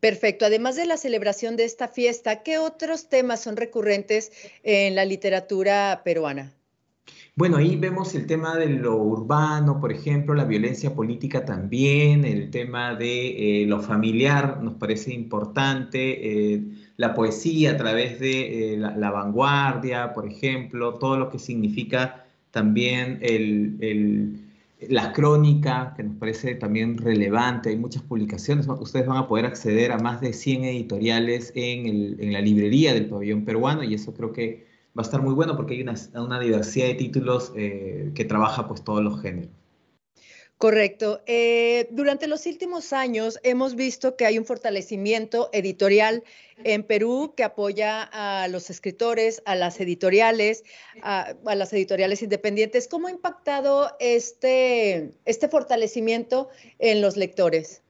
Perfecto. 0.00 0.46
Además 0.46 0.76
de 0.76 0.86
la 0.86 0.96
celebración 0.96 1.56
de 1.56 1.64
esta 1.64 1.86
fiesta, 1.86 2.42
¿qué 2.42 2.58
otros 2.58 3.08
temas 3.08 3.42
son 3.42 3.56
recurrentes 3.56 4.32
en 4.62 4.94
la 4.94 5.04
literatura 5.04 6.00
peruana? 6.04 6.54
Bueno, 7.36 7.56
ahí 7.56 7.76
vemos 7.76 8.14
el 8.14 8.26
tema 8.26 8.56
de 8.56 8.66
lo 8.68 8.96
urbano, 8.96 9.80
por 9.80 9.92
ejemplo, 9.92 10.34
la 10.34 10.44
violencia 10.44 10.94
política 10.94 11.44
también, 11.44 12.24
el 12.24 12.50
tema 12.50 12.94
de 12.94 13.62
eh, 13.62 13.66
lo 13.66 13.80
familiar 13.80 14.62
nos 14.62 14.74
parece 14.74 15.14
importante, 15.14 16.52
eh, 16.52 16.62
la 16.96 17.14
poesía 17.14 17.72
a 17.72 17.76
través 17.76 18.20
de 18.20 18.74
eh, 18.74 18.76
la, 18.76 19.10
vanguardia, 19.10 20.12
por 20.12 20.26
ejemplo, 20.26 20.98
todo 20.98 21.16
lo 21.18 21.30
que 21.30 21.38
significa 21.38 22.19
también 22.50 23.18
el, 23.22 24.40
la 24.88 25.12
crónica, 25.12 25.94
que 25.96 26.02
nos 26.02 26.16
parece 26.16 26.54
también 26.54 26.98
relevante, 26.98 27.70
hay 27.70 27.76
muchas 27.76 28.02
publicaciones, 28.02 28.66
ustedes 28.68 29.06
van 29.06 29.18
a 29.18 29.28
poder 29.28 29.46
acceder 29.46 29.92
a 29.92 29.98
más 29.98 30.20
de 30.20 30.32
100 30.32 30.64
editoriales 30.64 31.52
en, 31.54 32.32
la 32.32 32.40
librería 32.40 32.94
del 32.94 33.06
pabellón 33.08 33.44
peruano 33.44 33.82
y 33.82 33.94
eso 33.94 34.14
creo 34.14 34.32
que 34.32 34.66
va 34.98 35.02
a 35.02 35.06
estar 35.06 35.22
muy 35.22 35.34
bueno 35.34 35.56
porque 35.56 35.74
hay 35.74 35.82
una, 35.82 36.40
diversidad 36.40 36.86
de 36.86 36.94
títulos 36.94 37.52
eh, 37.56 38.10
que 38.14 38.24
trabaja 38.24 38.66
pues 38.68 38.82
todos 38.82 39.02
los 39.02 39.20
géneros. 39.20 39.59
Correcto. 40.60 41.22
Eh, 41.24 41.88
durante 41.90 42.26
los 42.26 42.44
últimos 42.44 42.92
años 42.92 43.40
hemos 43.44 43.76
visto 43.76 44.14
que 44.14 44.26
hay 44.26 44.36
un 44.36 44.44
fortalecimiento 44.44 45.48
editorial 45.54 46.22
en 46.64 46.82
Perú 46.82 47.32
que 47.34 47.44
apoya 47.44 48.02
a 48.02 48.46
los 48.46 48.68
escritores, 48.68 49.40
a 49.46 49.54
las 49.54 49.80
editoriales, 49.80 50.64
a, 51.00 51.34
las 51.46 51.72
editoriales 51.72 52.20
independientes. 52.20 52.88
¿Cómo 52.88 53.06
ha 53.06 53.10
impactado 53.10 53.96
este, 54.00 55.12
este 55.24 55.48
fortalecimiento 55.48 56.50
en 56.78 57.00
los 57.00 57.16
lectores? 57.16 57.80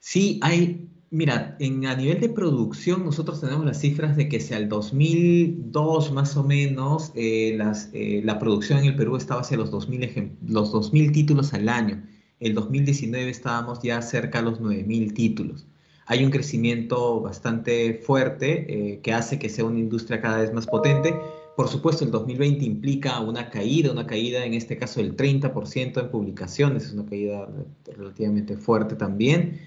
Sí, 0.00 0.38
hay 0.42 0.90
Mira, 1.10 1.56
en, 1.58 1.86
a 1.86 1.94
nivel 1.94 2.20
de 2.20 2.28
producción 2.28 3.02
nosotros 3.04 3.40
tenemos 3.40 3.64
las 3.64 3.80
cifras 3.80 4.14
de 4.14 4.28
que 4.28 4.40
sea 4.40 4.58
el 4.58 4.68
2002 4.68 6.12
más 6.12 6.36
o 6.36 6.44
menos, 6.44 7.12
eh, 7.14 7.54
las, 7.56 7.88
eh, 7.94 8.20
la 8.24 8.38
producción 8.38 8.80
en 8.80 8.86
el 8.86 8.96
Perú 8.96 9.16
estaba 9.16 9.40
hacia 9.40 9.56
los 9.56 9.70
2000, 9.70 10.32
los 10.46 10.70
2000 10.70 11.12
títulos 11.12 11.54
al 11.54 11.70
año. 11.70 12.02
El 12.40 12.54
2019 12.54 13.30
estábamos 13.30 13.80
ya 13.82 14.02
cerca 14.02 14.40
a 14.40 14.42
los 14.42 14.60
9000 14.60 15.14
títulos. 15.14 15.66
Hay 16.06 16.24
un 16.24 16.30
crecimiento 16.30 17.20
bastante 17.22 17.94
fuerte 17.94 18.66
eh, 18.92 19.00
que 19.00 19.12
hace 19.14 19.38
que 19.38 19.48
sea 19.48 19.64
una 19.64 19.78
industria 19.78 20.20
cada 20.20 20.38
vez 20.40 20.52
más 20.52 20.66
potente. 20.66 21.14
Por 21.56 21.68
supuesto, 21.68 22.04
el 22.04 22.10
2020 22.10 22.64
implica 22.66 23.18
una 23.20 23.48
caída, 23.50 23.90
una 23.92 24.06
caída 24.06 24.44
en 24.44 24.52
este 24.52 24.76
caso 24.76 25.00
del 25.00 25.16
30% 25.16 26.00
en 26.00 26.10
publicaciones, 26.10 26.84
es 26.84 26.92
una 26.92 27.06
caída 27.06 27.48
relativamente 27.96 28.58
fuerte 28.58 28.94
también 28.94 29.58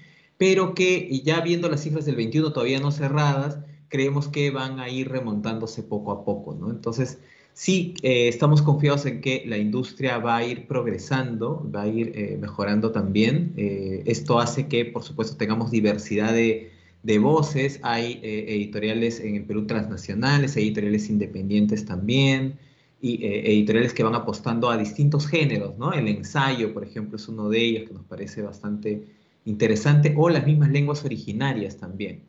pero 0.42 0.74
que 0.74 1.08
ya 1.22 1.40
viendo 1.40 1.68
las 1.68 1.84
cifras 1.84 2.04
del 2.04 2.16
21 2.16 2.52
todavía 2.52 2.80
no 2.80 2.90
cerradas, 2.90 3.60
creemos 3.86 4.26
que 4.26 4.50
van 4.50 4.80
a 4.80 4.88
ir 4.88 5.08
remontándose 5.08 5.84
poco 5.84 6.10
a 6.10 6.24
poco, 6.24 6.52
¿no? 6.52 6.68
Entonces, 6.72 7.20
sí, 7.52 7.94
eh, 8.02 8.26
estamos 8.26 8.60
confiados 8.60 9.06
en 9.06 9.20
que 9.20 9.44
la 9.46 9.56
industria 9.56 10.18
va 10.18 10.38
a 10.38 10.44
ir 10.44 10.66
progresando, 10.66 11.70
va 11.72 11.82
a 11.82 11.86
ir 11.86 12.10
eh, 12.16 12.38
mejorando 12.40 12.90
también. 12.90 13.52
Eh, 13.56 14.02
esto 14.06 14.40
hace 14.40 14.66
que, 14.66 14.84
por 14.84 15.04
supuesto, 15.04 15.36
tengamos 15.36 15.70
diversidad 15.70 16.32
de, 16.32 16.72
de 17.04 17.18
voces. 17.20 17.78
Hay 17.84 18.18
editoriales 18.24 19.20
en 19.20 19.36
el 19.36 19.44
Perú 19.44 19.68
transnacionales, 19.68 20.56
editoriales 20.56 21.08
independientes 21.08 21.84
también, 21.84 22.58
y 23.00 23.24
editoriales 23.24 23.94
que 23.94 24.02
van 24.02 24.16
apostando 24.16 24.70
a 24.70 24.76
distintos 24.76 25.28
géneros, 25.28 25.78
¿no? 25.78 25.92
El 25.92 26.08
ensayo, 26.08 26.74
por 26.74 26.82
ejemplo, 26.82 27.16
es 27.16 27.28
uno 27.28 27.48
de 27.48 27.60
ellos 27.60 27.88
que 27.88 27.94
nos 27.94 28.04
parece 28.06 28.42
bastante 28.42 29.21
interesante 29.44 30.14
o 30.16 30.28
las 30.28 30.46
mismas 30.46 30.70
lenguas 30.70 31.04
originarias 31.04 31.76
también. 31.76 32.24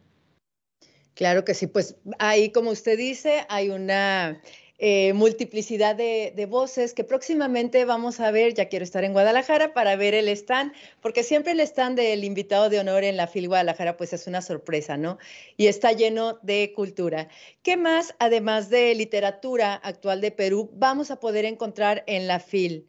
Claro 1.14 1.46
que 1.46 1.54
sí, 1.54 1.68
pues 1.68 1.96
ahí, 2.18 2.52
como 2.52 2.72
usted 2.72 2.98
dice, 2.98 3.46
hay 3.48 3.70
una 3.70 4.42
eh, 4.80 5.14
multiplicidad 5.14 5.96
de, 5.96 6.48
voces 6.50 6.94
que 6.94 7.04
próximamente 7.04 7.86
vamos 7.86 8.20
a 8.20 8.32
ver, 8.32 8.56
ya 8.56 8.68
quiero 8.68 8.84
estar 8.84 9.04
en 9.04 9.14
Guadalajara 9.14 9.74
para 9.74 9.96
ver 9.96 10.16
el 10.16 10.28
stand, 10.28 10.74
porque 11.02 11.24
siempre 11.24 11.52
el 11.52 11.60
stand 11.60 11.98
del 11.98 12.24
invitado 12.24 12.70
de 12.70 12.80
honor 12.80 13.04
en 13.04 13.16
la 13.16 13.28
FIL 13.28 13.48
Guadalajara 13.48 13.96
pues 13.96 14.12
es 14.14 14.26
una 14.26 14.42
sorpresa, 14.42 14.98
¿no? 14.98 15.20
Y 15.56 15.68
está 15.68 15.92
lleno 15.92 16.40
de 16.42 16.74
cultura. 16.76 17.30
¿Qué 17.62 17.78
más, 17.78 18.16
además 18.18 18.70
de 18.70 18.96
literatura 18.96 19.76
actual 19.76 20.20
de 20.20 20.32
Perú, 20.32 20.72
vamos 20.74 21.12
a 21.12 21.20
poder 21.20 21.46
encontrar 21.46 22.04
en 22.08 22.28
la 22.28 22.40
FIL? 22.40 22.88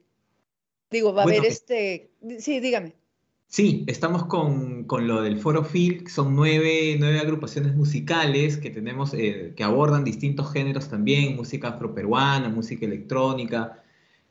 Digo, 0.90 1.12
va 1.12 1.22
a 1.22 1.24
haber 1.26 1.44
este... 1.44 2.10
Sí, 2.38 2.60
dígame. 2.60 2.94
Sí, 3.48 3.84
estamos 3.86 4.26
con, 4.26 4.86
lo 5.06 5.22
del 5.22 5.38
Foro 5.38 5.62
Field, 5.62 6.08
son 6.08 6.34
nueve, 6.34 6.98
agrupaciones 7.20 7.74
musicales 7.76 8.56
que 8.56 8.70
tenemos, 8.70 9.14
eh, 9.14 9.52
que 9.56 9.62
abordan 9.62 10.02
distintos 10.02 10.52
géneros 10.52 10.88
también, 10.88 11.36
música 11.36 11.68
afroperuana, 11.68 12.48
música 12.48 12.84
electrónica, 12.84 13.80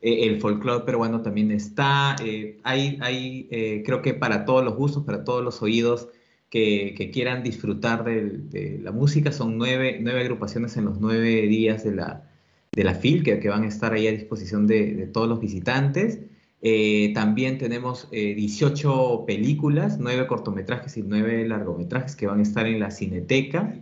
eh, 0.02 0.26
el 0.26 0.40
folclore 0.42 0.84
peruano 0.84 1.22
también 1.22 1.50
está, 1.52 2.16
eh, 2.22 2.58
hay, 2.64 2.98
hay 3.00 3.48
creo 3.84 4.02
que 4.02 4.12
para 4.12 4.44
todos 4.44 4.62
los 4.62 4.76
gustos, 4.76 5.04
para 5.04 5.24
todos 5.24 5.42
los 5.42 5.62
oídos 5.62 6.08
que, 6.50 7.10
quieran 7.12 7.42
disfrutar 7.42 8.04
de, 8.04 8.78
la 8.82 8.92
música, 8.92 9.32
son 9.32 9.56
nueve, 9.56 10.04
agrupaciones 10.20 10.76
en 10.76 10.84
los 10.84 11.00
nueve 11.00 11.42
días 11.48 11.82
de 11.82 11.94
la, 11.94 12.30
de 12.72 12.84
la 12.84 12.94
FIL 12.94 13.24
que, 13.24 13.48
van 13.48 13.64
a 13.64 13.68
estar 13.68 13.94
ahí 13.94 14.06
a 14.06 14.12
disposición 14.12 14.66
de 14.66 15.08
todos 15.12 15.28
los 15.28 15.40
visitantes. 15.40 16.20
Eh, 16.66 17.12
también 17.12 17.58
tenemos 17.58 18.08
18 18.10 19.20
eh, 19.20 19.24
películas, 19.26 19.98
9 20.00 20.26
cortometrajes 20.26 20.96
y 20.96 21.02
9 21.02 21.46
largometrajes 21.46 22.16
que 22.16 22.26
van 22.26 22.38
a 22.38 22.42
estar 22.42 22.66
en 22.66 22.80
la 22.80 22.90
Cineteca, 22.90 23.74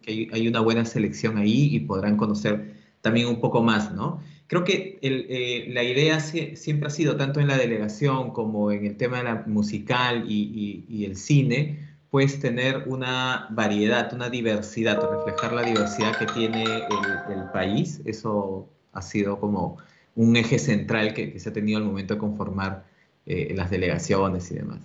que 0.00 0.30
hay, 0.32 0.48
una 0.48 0.60
buena 0.60 0.86
selección 0.86 1.36
ahí 1.36 1.68
y 1.70 1.80
podrán 1.80 2.16
conocer 2.16 2.72
también 3.02 3.26
un 3.26 3.40
poco 3.42 3.62
más, 3.62 3.92
¿no? 3.92 4.22
Creo 4.46 4.64
que 4.64 4.98
eh, 5.02 5.66
la 5.68 5.82
idea 5.82 6.18
siempre 6.18 6.86
ha 6.86 6.90
sido, 6.90 7.16
tanto 7.18 7.40
en 7.40 7.46
la 7.46 7.58
delegación 7.58 8.30
como 8.30 8.72
en 8.72 8.86
el 8.86 8.96
tema 8.96 9.18
de 9.18 9.24
la 9.24 9.44
musical 9.46 10.24
y, 10.26 11.04
el 11.04 11.16
cine, 11.16 11.78
pues 12.08 12.40
tener 12.40 12.84
una 12.86 13.48
variedad, 13.50 14.14
una 14.14 14.30
diversidad, 14.30 14.98
reflejar 14.98 15.52
la 15.52 15.62
diversidad 15.62 16.16
que 16.16 16.24
tiene 16.24 16.64
el 16.64 17.50
país. 17.52 18.00
Eso 18.06 18.66
ha 18.92 19.02
sido 19.02 19.38
como 19.38 19.76
un 20.14 20.36
eje 20.36 20.58
central 20.58 21.14
que, 21.14 21.38
se 21.38 21.48
ha 21.48 21.52
tenido 21.52 21.78
al 21.78 21.84
momento 21.84 22.14
de 22.14 22.20
conformar 22.20 22.84
eh, 23.26 23.52
las 23.54 23.70
delegaciones 23.70 24.50
y 24.50 24.54
demás. 24.54 24.80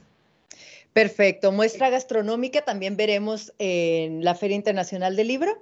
Perfecto. 0.93 1.51
Muestra 1.51 1.89
gastronómica 1.89 2.61
también 2.61 2.95
veremos 2.95 3.53
en 3.59 4.23
la 4.23 4.33
Feria 4.35 4.55
Internacional 4.55 5.15
del 5.15 5.27
Libro. 5.27 5.61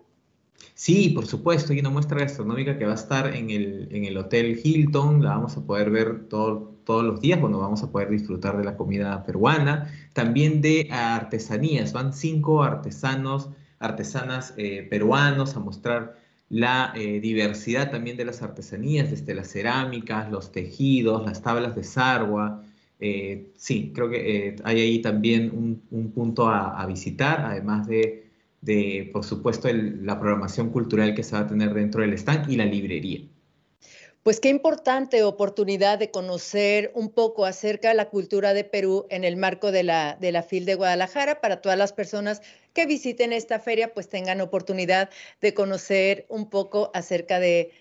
Sí, 0.75 1.09
por 1.09 1.25
supuesto, 1.25 1.73
hay 1.73 1.79
una 1.79 1.89
muestra 1.89 2.19
gastronómica 2.19 2.77
que 2.77 2.85
va 2.85 2.93
a 2.93 2.95
estar 2.95 3.35
en 3.35 3.49
el, 3.49 3.87
en 3.91 4.05
el 4.05 4.17
Hotel 4.17 4.59
Hilton, 4.63 5.23
la 5.23 5.31
vamos 5.31 5.57
a 5.57 5.65
poder 5.65 5.89
ver 5.89 6.27
todos 6.27 7.03
los 7.03 7.21
días, 7.21 7.39
bueno, 7.39 7.59
vamos 7.59 7.83
a 7.83 7.91
poder 7.91 8.09
disfrutar 8.09 8.57
de 8.57 8.63
la 8.63 8.75
comida 8.75 9.23
peruana, 9.23 9.91
también 10.13 10.61
de 10.61 10.87
artesanías, 10.91 11.93
van 11.93 12.13
cinco 12.13 12.63
artesanos, 12.63 13.49
artesanas 13.79 14.53
eh, 14.57 14.87
peruanos 14.89 15.55
a 15.55 15.59
mostrar 15.59 16.22
la 16.53 16.93
eh, 16.95 17.19
diversidad 17.19 17.89
también 17.89 18.15
de 18.15 18.25
las 18.25 18.43
artesanías, 18.43 19.09
desde 19.09 19.33
las 19.33 19.47
cerámicas, 19.49 20.31
los 20.31 20.51
tejidos, 20.51 21.25
las 21.25 21.41
tablas 21.41 21.75
de 21.75 21.83
sargua. 21.83 22.63
Eh, 22.99 23.51
sí, 23.55 23.91
creo 23.93 24.07
que 24.07 24.49
eh, 24.49 24.55
hay 24.63 24.79
ahí 24.81 25.01
también 25.01 25.49
un, 25.51 26.11
punto 26.11 26.47
a, 26.49 26.85
visitar, 26.85 27.41
además 27.41 27.87
de, 27.87 29.09
por 29.11 29.23
supuesto, 29.23 29.67
la 29.73 30.19
programación 30.19 30.69
cultural 30.69 31.15
que 31.15 31.23
se 31.23 31.35
va 31.35 31.41
a 31.41 31.47
tener 31.47 31.73
dentro 31.73 32.01
del 32.01 32.13
stand 32.13 32.51
y 32.51 32.55
la 32.55 32.65
librería. 32.65 33.21
Pues 34.23 34.39
qué 34.39 34.47
importante 34.47 35.21
oportunidad 35.23 35.99
de 35.99 36.09
conocer 36.09 36.91
un 36.95 37.09
poco 37.09 37.43
acerca 37.43 37.89
de 37.89 37.95
la 37.95 38.09
cultura 38.09 38.53
de 38.53 38.63
Perú 38.63 39.05
en 39.09 39.25
el 39.25 39.35
marco 39.35 39.73
de 39.73 39.83
la, 39.83 40.15
de 40.17 40.31
la 40.31 40.43
FIL 40.43 40.63
de 40.63 40.75
Guadalajara 40.75 41.41
para 41.41 41.61
todas 41.61 41.77
las 41.77 41.91
personas 41.91 42.41
que 42.71 42.85
visiten 42.85 43.33
esta 43.33 43.59
feria, 43.59 43.93
pues 43.93 44.07
tengan 44.07 44.39
oportunidad 44.39 45.09
de 45.41 45.53
conocer 45.53 46.25
un 46.29 46.49
poco 46.49 46.89
acerca 46.93 47.41
de, 47.41 47.71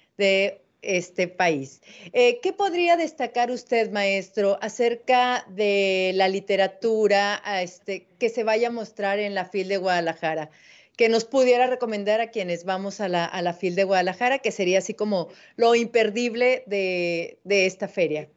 este 0.83 1.29
país. 1.29 1.81
Eh, 2.13 2.41
¿Qué 2.43 2.53
podría 2.53 2.97
destacar 2.97 3.53
usted, 3.53 3.93
maestro, 3.93 4.59
acerca 4.61 5.47
de 5.49 6.11
la 6.17 6.27
literatura 6.27 7.41
este, 7.61 8.09
que 8.19 8.29
se 8.29 8.43
vaya 8.43 8.67
a 8.67 8.73
mostrar 8.73 9.21
en 9.21 9.37
la 9.37 9.45
FIL 9.45 9.69
de 9.69 9.77
Guadalajara? 9.77 10.51
Que 10.97 11.09
nos 11.09 11.25
pudiera 11.25 11.67
recomendar 11.67 12.21
a 12.21 12.31
quienes 12.31 12.65
vamos 12.65 13.01
a 13.01 13.09
la, 13.09 13.25
a 13.25 13.53
FIL 13.53 13.75
de 13.75 13.85
Guadalajara, 13.85 14.39
que 14.39 14.51
sería 14.51 14.79
así 14.79 14.95
como 14.95 15.29
lo 15.57 15.75
imperdible 15.75 16.65
de, 16.67 17.39
esta 17.45 17.89
feria? 17.89 18.29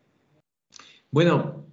Bueno, 1.12 1.66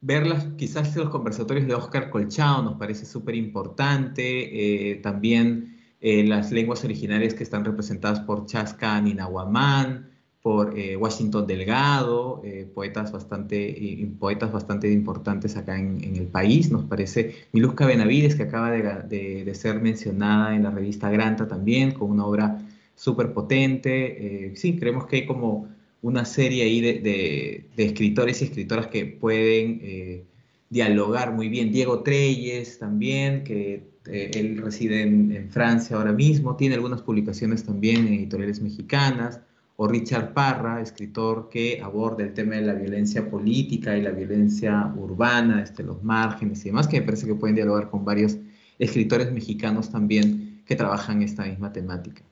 verlas, 0.00 0.46
quizás 0.56 0.94
los 0.96 1.10
conversatorios 1.10 1.66
de 1.66 1.74
Oscar 1.74 2.10
Colchado 2.10 2.62
nos 2.62 2.74
parece 2.74 3.06
súper 3.06 3.34
importante, 3.34 4.92
eh, 4.92 4.96
también 4.96 5.78
eh, 6.00 6.24
las 6.24 6.52
lenguas 6.52 6.84
originarias 6.84 7.34
que 7.34 7.42
están 7.42 7.64
representadas 7.64 8.20
por 8.20 8.46
Chasca 8.46 9.00
Ninahuamán, 9.00 10.13
por 10.44 10.78
eh, 10.78 10.94
Washington 10.94 11.46
Delgado, 11.46 12.42
eh, 12.44 12.68
poetas, 12.74 13.10
bastante, 13.10 14.06
poetas 14.18 14.52
bastante 14.52 14.92
importantes 14.92 15.56
acá 15.56 15.78
en, 15.78 16.16
el 16.16 16.26
país. 16.26 16.70
Nos 16.70 16.84
parece 16.84 17.34
Milusca 17.52 17.86
Benavides, 17.86 18.34
que 18.34 18.42
acaba 18.42 18.70
de, 18.70 19.50
ser 19.54 19.80
mencionada 19.80 20.54
en 20.54 20.64
la 20.64 20.70
revista 20.70 21.08
Granta 21.08 21.48
también, 21.48 21.92
con 21.92 22.10
una 22.10 22.26
obra 22.26 22.58
súper 22.94 23.32
potente. 23.32 24.48
Eh, 24.48 24.56
sí, 24.56 24.76
creemos 24.76 25.06
que 25.06 25.16
hay 25.16 25.26
como 25.26 25.66
una 26.02 26.26
serie 26.26 26.64
ahí 26.64 26.82
de, 26.82 27.66
escritores 27.78 28.42
y 28.42 28.44
escritoras 28.44 28.88
que 28.88 29.06
pueden 29.06 30.26
dialogar 30.68 31.32
muy 31.32 31.48
bien. 31.48 31.72
Diego 31.72 32.02
Treyes 32.02 32.78
también, 32.78 33.44
que 33.44 33.82
él 34.04 34.58
reside 34.58 35.00
en 35.04 35.48
Francia 35.48 35.96
ahora 35.96 36.12
mismo, 36.12 36.54
tiene 36.54 36.74
algunas 36.74 37.00
publicaciones 37.00 37.64
también 37.64 38.06
en 38.06 38.12
editoriales 38.12 38.60
mexicanas 38.60 39.40
o 39.76 39.88
Richard 39.88 40.32
Parra, 40.32 40.80
escritor 40.80 41.48
que 41.48 41.80
aborda 41.82 42.22
el 42.22 42.32
tema 42.32 42.54
de 42.56 42.62
la 42.62 42.74
violencia 42.74 43.28
política 43.28 43.96
y 43.96 44.02
la 44.02 44.10
violencia 44.10 44.92
urbana, 44.96 45.60
desde 45.60 45.82
los 45.82 46.02
márgenes 46.02 46.60
y 46.62 46.68
demás, 46.68 46.86
que 46.86 47.00
me 47.00 47.06
parece 47.06 47.26
que 47.26 47.34
pueden 47.34 47.56
dialogar 47.56 47.90
con 47.90 48.04
varios 48.04 48.36
escritores 48.78 49.32
mexicanos 49.32 49.90
también 49.90 50.62
que 50.66 50.76
trabajan 50.76 51.22
esta 51.22 51.44
misma 51.44 51.72
temática. 51.72 52.22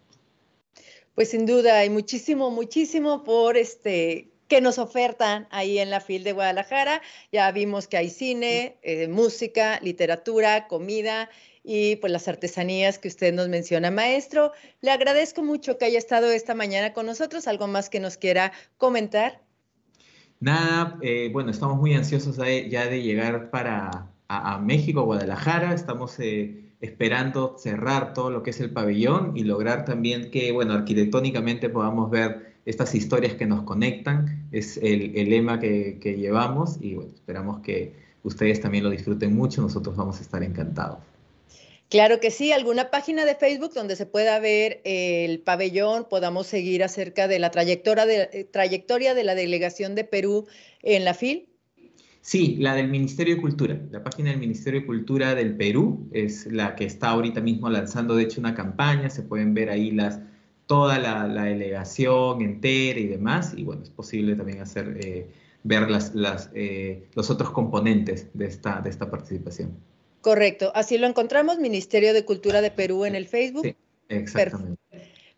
Pues 1.14 1.30
sin 1.30 1.44
duda, 1.44 1.78
hay 1.78 1.90
muchísimo, 1.90 2.50
muchísimo 2.50 3.24
por 3.24 3.56
este 3.56 4.28
que 4.48 4.60
nos 4.60 4.78
ofertan 4.78 5.48
ahí 5.50 5.78
en 5.78 5.90
la 5.90 6.00
FIL 6.00 6.24
de 6.24 6.32
Guadalajara. 6.32 7.00
Ya 7.32 7.50
vimos 7.52 7.86
que 7.86 7.96
hay 7.96 8.10
cine, 8.10 8.76
eh, 8.82 9.08
música, 9.08 9.80
literatura, 9.82 10.68
comida 10.68 11.30
y 11.64 11.96
pues 11.96 12.12
las 12.12 12.28
artesanías 12.28 12.98
que 12.98 13.08
usted 13.08 13.32
nos 13.32 13.48
menciona, 13.48 13.90
maestro. 13.90 14.52
Le 14.80 14.90
agradezco 14.90 15.42
mucho 15.42 15.78
que 15.78 15.84
haya 15.84 15.98
estado 15.98 16.30
esta 16.30 16.54
mañana 16.54 16.92
con 16.92 17.06
nosotros. 17.06 17.46
¿Algo 17.46 17.66
más 17.66 17.88
que 17.88 18.00
nos 18.00 18.16
quiera 18.16 18.52
comentar? 18.78 19.40
Nada, 20.40 20.98
eh, 21.02 21.30
bueno, 21.32 21.52
estamos 21.52 21.78
muy 21.78 21.94
ansiosos 21.94 22.36
ya 22.36 22.86
de 22.86 23.02
llegar 23.02 23.50
para 23.50 24.08
a, 24.26 24.58
México, 24.58 25.04
Guadalajara. 25.04 25.72
Estamos 25.72 26.18
eh, 26.18 26.64
esperando 26.80 27.56
cerrar 27.58 28.12
todo 28.12 28.30
lo 28.30 28.42
que 28.42 28.50
es 28.50 28.60
el 28.60 28.70
pabellón 28.70 29.36
y 29.36 29.44
lograr 29.44 29.84
también 29.84 30.32
que, 30.32 30.50
bueno, 30.50 30.74
arquitectónicamente 30.74 31.68
podamos 31.68 32.10
ver 32.10 32.54
estas 32.64 32.92
historias 32.96 33.34
que 33.34 33.46
nos 33.46 33.62
conectan. 33.62 34.48
Es 34.50 34.78
el, 34.78 35.12
lema 35.30 35.60
que, 35.60 35.98
que 36.00 36.16
llevamos 36.16 36.78
y 36.80 36.94
bueno, 36.94 37.12
esperamos 37.14 37.60
que 37.60 37.94
ustedes 38.24 38.60
también 38.60 38.82
lo 38.82 38.90
disfruten 38.90 39.36
mucho. 39.36 39.62
Nosotros 39.62 39.94
vamos 39.94 40.18
a 40.18 40.22
estar 40.22 40.42
encantados. 40.42 41.11
Claro 41.92 42.20
que 42.20 42.30
sí, 42.30 42.52
alguna 42.52 42.90
página 42.90 43.26
de 43.26 43.34
Facebook 43.34 43.74
donde 43.74 43.96
se 43.96 44.06
pueda 44.06 44.38
ver 44.38 44.80
el 44.84 45.40
pabellón, 45.40 46.06
podamos 46.08 46.46
seguir 46.46 46.82
acerca 46.82 47.28
de 47.28 47.38
la 47.38 47.50
trayectoria 47.50 48.06
de, 48.06 48.30
eh, 48.32 48.48
trayectoria 48.50 49.12
de 49.12 49.24
la 49.24 49.34
delegación 49.34 49.94
de 49.94 50.04
Perú 50.04 50.46
en 50.80 51.04
la 51.04 51.12
FIL. 51.12 51.50
Sí, 52.22 52.56
la 52.58 52.74
del 52.74 52.88
Ministerio 52.88 53.34
de 53.34 53.42
Cultura. 53.42 53.78
La 53.90 54.02
página 54.02 54.30
del 54.30 54.40
Ministerio 54.40 54.80
de 54.80 54.86
Cultura 54.86 55.34
del 55.34 55.54
Perú 55.54 56.08
es 56.14 56.46
la 56.46 56.76
que 56.76 56.86
está 56.86 57.10
ahorita 57.10 57.42
mismo 57.42 57.68
lanzando, 57.68 58.16
de 58.16 58.22
hecho, 58.22 58.40
una 58.40 58.54
campaña. 58.54 59.10
Se 59.10 59.20
pueden 59.20 59.52
ver 59.52 59.68
ahí 59.68 59.94
toda 60.66 60.98
la, 60.98 61.44
delegación 61.44 62.40
entera 62.40 63.00
y 63.00 63.06
demás. 63.06 63.52
Y 63.54 63.64
bueno, 63.64 63.82
es 63.82 63.90
posible 63.90 64.34
también 64.34 64.62
hacer, 64.62 64.96
eh, 64.98 65.28
ver 65.62 65.90
las, 65.90 66.50
eh, 66.54 67.04
los 67.14 67.28
otros 67.28 67.50
componentes 67.50 68.28
de 68.32 68.46
esta 68.46 69.10
participación. 69.10 69.91
Correcto, 70.22 70.72
así 70.74 70.98
lo 70.98 71.06
encontramos, 71.06 71.58
Ministerio 71.58 72.14
de 72.14 72.24
Cultura 72.24 72.60
de 72.60 72.70
Perú 72.70 73.04
en 73.04 73.14
el 73.14 73.26
Facebook. 73.26 73.64
Sí, 73.64 73.76
exactamente. 74.08 74.80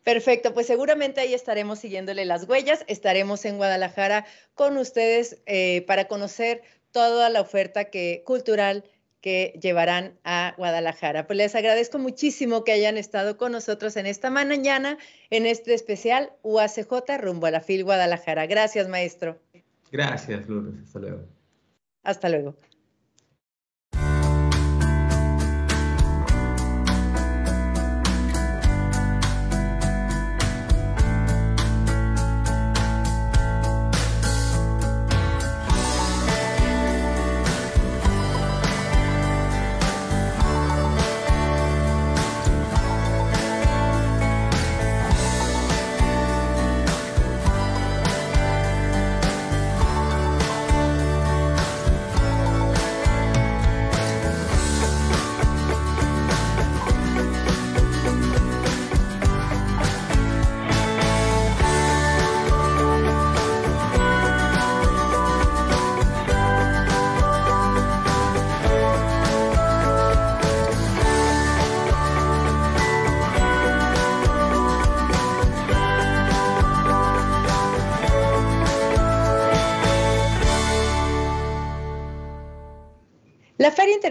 Perfecto, 0.04 0.52
pues 0.52 0.66
seguramente 0.66 1.22
ahí 1.22 1.32
estaremos 1.32 1.78
siguiéndole 1.78 2.26
las 2.26 2.46
huellas, 2.46 2.84
estaremos 2.86 3.46
en 3.46 3.56
Guadalajara 3.56 4.26
con 4.54 4.76
ustedes 4.76 5.40
eh, 5.46 5.82
para 5.86 6.06
conocer 6.06 6.60
toda 6.92 7.30
la 7.30 7.40
oferta 7.40 7.86
que, 7.86 8.22
cultural 8.26 8.84
que 9.22 9.58
llevarán 9.62 10.18
a 10.22 10.52
Guadalajara. 10.58 11.26
Pues 11.26 11.38
les 11.38 11.54
agradezco 11.54 11.98
muchísimo 11.98 12.62
que 12.62 12.72
hayan 12.72 12.98
estado 12.98 13.38
con 13.38 13.52
nosotros 13.52 13.96
en 13.96 14.04
esta 14.04 14.28
mañana, 14.28 14.98
en 15.30 15.46
este 15.46 15.72
especial 15.72 16.30
UACJ 16.42 17.16
rumbo 17.18 17.46
a 17.46 17.50
la 17.50 17.60
FIL 17.62 17.84
Guadalajara. 17.84 18.44
Gracias, 18.46 18.86
maestro. 18.86 19.40
Gracias, 19.90 20.46
Lourdes. 20.46 20.82
Hasta 20.82 20.98
luego. 20.98 21.24
Hasta 22.02 22.28
luego. 22.28 22.54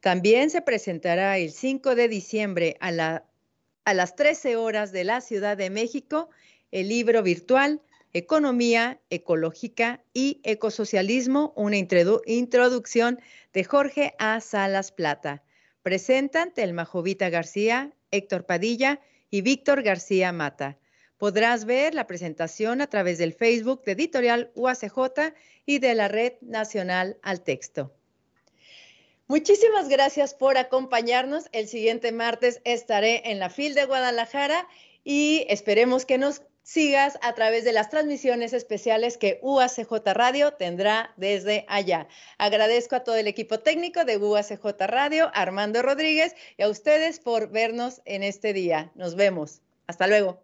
También 0.00 0.50
se 0.50 0.60
presentará 0.60 1.38
el 1.38 1.50
5 1.50 1.94
de 1.94 2.08
diciembre 2.08 2.76
a, 2.80 2.90
las 2.90 3.22
13 4.16 4.56
horas 4.56 4.92
de 4.92 5.04
la 5.04 5.22
Ciudad 5.22 5.56
de 5.56 5.70
México 5.70 6.28
el 6.72 6.88
libro 6.88 7.22
virtual 7.22 7.80
Economía 8.12 9.00
Ecológica 9.10 10.02
y 10.12 10.40
Ecosocialismo, 10.44 11.52
una 11.56 11.78
introducción 11.78 13.20
de 13.52 13.64
Jorge 13.64 14.14
A. 14.18 14.40
Salas 14.40 14.92
Plata. 14.92 15.42
Presentan 15.82 16.52
Telma 16.52 16.84
Jovita 16.84 17.30
García, 17.30 17.92
Héctor 18.10 18.44
Padilla 18.46 19.00
y 19.30 19.40
Víctor 19.40 19.82
García 19.82 20.32
Mata. 20.32 20.78
Podrás 21.24 21.64
ver 21.64 21.94
la 21.94 22.06
presentación 22.06 22.82
a 22.82 22.86
través 22.86 23.16
del 23.16 23.32
Facebook 23.32 23.82
de 23.84 23.92
Editorial 23.92 24.50
UACJ 24.56 25.32
y 25.64 25.78
de 25.78 25.94
la 25.94 26.06
Red 26.06 26.34
Nacional 26.42 27.16
al 27.22 27.40
Texto. 27.40 27.94
Muchísimas 29.26 29.88
gracias 29.88 30.34
por 30.34 30.58
acompañarnos. 30.58 31.46
El 31.52 31.66
siguiente 31.66 32.12
martes 32.12 32.60
estaré 32.64 33.22
en 33.30 33.38
la 33.38 33.48
FIL 33.48 33.72
de 33.72 33.86
Guadalajara 33.86 34.68
y 35.02 35.46
esperemos 35.48 36.04
que 36.04 36.18
nos 36.18 36.42
sigas 36.62 37.18
a 37.22 37.32
través 37.32 37.64
de 37.64 37.72
las 37.72 37.88
transmisiones 37.88 38.52
especiales 38.52 39.16
que 39.16 39.38
UACJ 39.40 39.92
Radio 40.12 40.52
tendrá 40.52 41.14
desde 41.16 41.64
allá. 41.68 42.06
Agradezco 42.36 42.96
a 42.96 43.00
todo 43.02 43.16
el 43.16 43.28
equipo 43.28 43.60
técnico 43.60 44.04
de 44.04 44.18
UACJ 44.18 44.62
Radio, 44.80 45.30
Armando 45.32 45.80
Rodríguez, 45.80 46.34
y 46.58 46.64
a 46.64 46.68
ustedes 46.68 47.18
por 47.18 47.48
vernos 47.48 48.02
en 48.04 48.22
este 48.22 48.52
día. 48.52 48.92
Nos 48.94 49.14
vemos. 49.14 49.62
Hasta 49.86 50.06
luego. 50.06 50.43